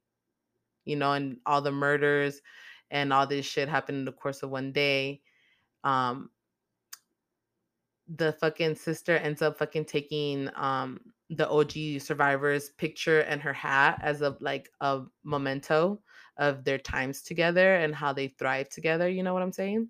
[0.89, 2.41] you know and all the murders
[2.91, 5.21] and all this shit happened in the course of one day
[5.85, 6.31] um
[8.17, 10.99] the fucking sister ends up fucking taking um
[11.31, 16.01] the OG survivors picture and her hat as a like a memento
[16.39, 19.89] of their times together and how they thrive together, you know what I'm saying?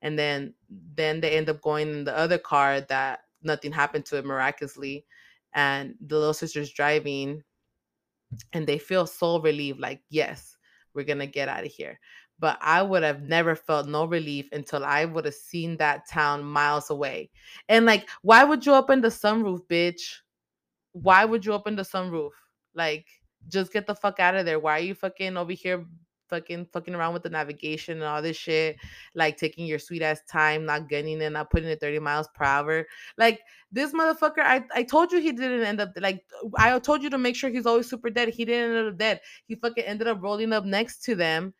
[0.00, 0.54] And then
[0.96, 5.04] then they end up going in the other car that nothing happened to it miraculously
[5.54, 7.42] and the little sister's driving
[8.52, 10.56] and they feel so relieved like yes,
[10.94, 11.98] we're to get out of here.
[12.38, 16.42] But I would have never felt no relief until I would have seen that town
[16.42, 17.30] miles away.
[17.68, 20.22] And like, why would you open the sunroof, bitch?
[20.92, 22.30] why would you open the sunroof?
[22.74, 23.06] Like,
[23.48, 24.60] just get the fuck out of there.
[24.60, 25.84] Why are you fucking over here
[26.32, 28.76] fucking fucking around with the navigation and all this shit,
[29.14, 32.44] like taking your sweet ass time, not getting it, not putting it 30 miles per
[32.44, 32.86] hour.
[33.18, 36.24] Like this motherfucker, I, I told you he didn't end up like
[36.56, 38.30] I told you to make sure he's always super dead.
[38.30, 39.20] He didn't end up dead.
[39.46, 41.52] He fucking ended up rolling up next to them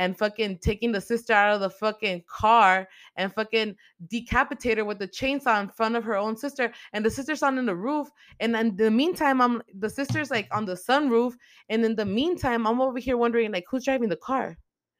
[0.00, 3.76] and fucking taking the sister out of the fucking car and fucking
[4.08, 6.72] decapitate her with the chainsaw in front of her own sister.
[6.94, 8.08] And the sister's on in the roof.
[8.40, 11.34] And in the meantime, I'm the sister's like on the sunroof.
[11.68, 14.56] And in the meantime, I'm over here wondering like who's driving the car?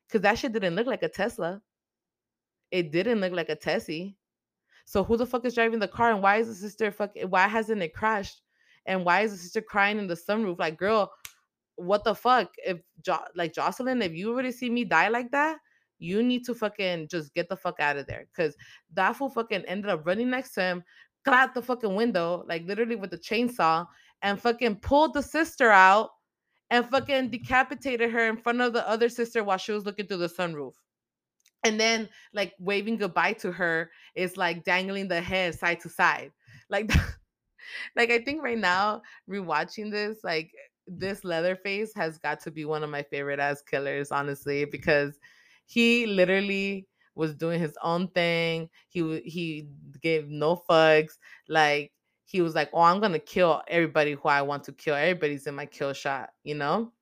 [0.07, 1.63] Because that shit didn't look like a Tesla.
[2.71, 4.19] It didn't look like a Tessie.
[4.85, 6.13] So who the fuck is driving the car?
[6.13, 8.43] And why is the sister fucking why hasn't it crashed?
[8.85, 10.59] And why is the sister crying in the sunroof?
[10.59, 11.11] Like, girl,
[11.81, 12.53] what the fuck?
[12.59, 15.59] If jo- like Jocelyn, if you already see me die like that,
[15.99, 18.27] you need to fucking just get the fuck out of there.
[18.35, 18.57] Cause
[18.95, 20.85] that fool fucking ended up running next to him,
[21.25, 23.87] clapped the fucking window, like literally with the chainsaw,
[24.23, 26.11] and fucking pulled the sister out
[26.71, 30.19] and fucking decapitated her in front of the other sister while she was looking through
[30.19, 30.75] the sunroof.
[31.65, 36.33] And then like waving goodbye to her is like dangling the head side to side.
[36.71, 36.91] Like
[37.97, 40.51] like I think right now, rewatching this, like
[40.99, 45.19] this Leatherface has got to be one of my favorite ass killers, honestly, because
[45.67, 48.69] he literally was doing his own thing.
[48.89, 49.69] He he
[50.03, 51.19] gave no fucks.
[51.49, 51.93] Like
[52.25, 54.95] he was like, "Oh, I'm gonna kill everybody who I want to kill.
[54.95, 56.93] Everybody's in my kill shot," you know.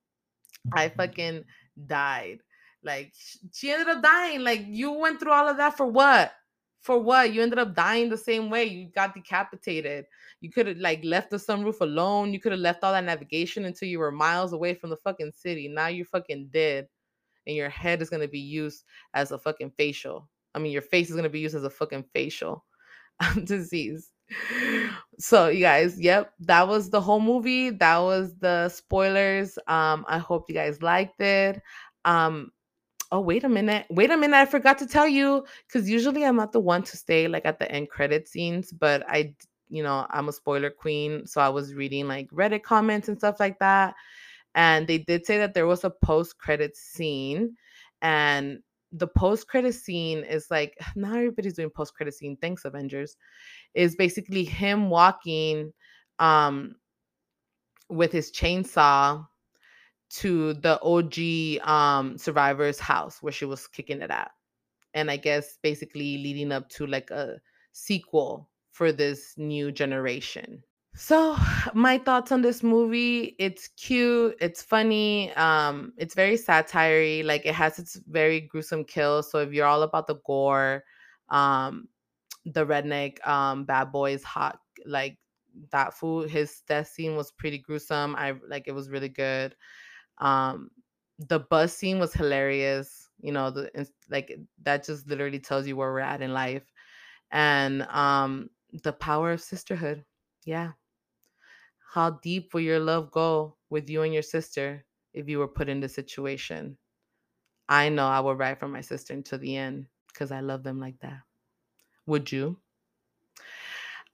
[0.73, 0.97] I mm-hmm.
[0.97, 1.45] fucking
[1.87, 2.41] died.
[2.83, 3.13] Like
[3.53, 4.43] she ended up dying.
[4.43, 6.33] Like you went through all of that for what?
[6.81, 7.33] For what?
[7.33, 8.65] You ended up dying the same way.
[8.65, 10.07] You got decapitated.
[10.41, 12.33] You could have like left the sunroof alone.
[12.33, 15.33] You could have left all that navigation until you were miles away from the fucking
[15.35, 15.69] city.
[15.69, 16.89] Now you're fucking dead.
[17.47, 20.29] And your head is gonna be used as a fucking facial.
[20.55, 22.65] I mean, your face is gonna be used as a fucking facial
[23.45, 24.11] disease.
[25.19, 27.71] So you guys, yep, that was the whole movie.
[27.71, 29.59] That was the spoilers.
[29.67, 31.61] Um, I hope you guys liked it.
[32.05, 32.51] Um,
[33.11, 36.37] oh wait a minute wait a minute i forgot to tell you because usually i'm
[36.37, 39.35] not the one to stay like at the end credit scenes but i
[39.69, 43.41] you know i'm a spoiler queen so i was reading like reddit comments and stuff
[43.41, 43.95] like that
[44.55, 47.55] and they did say that there was a post credit scene
[48.03, 48.59] and
[48.93, 53.17] the post credit scene is like not everybody's doing post credit scene thanks avengers
[53.75, 55.73] is basically him walking
[56.19, 56.75] um
[57.89, 59.27] with his chainsaw
[60.11, 64.31] to the OG um survivor's house where she was kicking it at.
[64.95, 67.41] And I guess basically leading up to like a
[67.73, 70.63] sequel for this new generation.
[70.95, 71.37] So,
[71.75, 77.55] my thoughts on this movie, it's cute, it's funny, um it's very satire like it
[77.55, 80.85] has its very gruesome kills, so if you're all about the gore,
[81.29, 81.89] um
[82.47, 85.19] the redneck um bad boys hot like
[85.71, 88.15] that food his death scene was pretty gruesome.
[88.17, 89.55] I like it was really good
[90.21, 90.71] um,
[91.19, 93.09] the bus scene was hilarious.
[93.21, 96.71] You know, the like that just literally tells you where we're at in life,
[97.31, 98.51] and um,
[98.85, 100.05] the power of sisterhood.
[100.45, 100.73] Yeah.
[101.93, 105.69] How deep will your love go with you and your sister if you were put
[105.69, 106.77] in this situation?
[107.69, 110.79] I know I would ride for my sister until the end because I love them
[110.79, 111.21] like that.
[112.07, 112.59] Would you?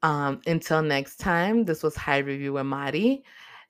[0.02, 3.24] Um, until next time, this was High Review with Mari.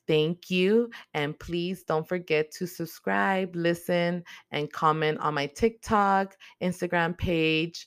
[0.07, 0.91] Thank you.
[1.15, 7.87] And please don't forget to subscribe, listen, and comment on my TikTok, Instagram page,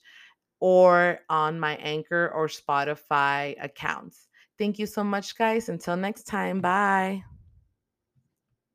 [0.60, 4.28] or on my Anchor or Spotify accounts.
[4.58, 5.70] Thank you so much, guys.
[5.70, 7.24] Until next time, bye.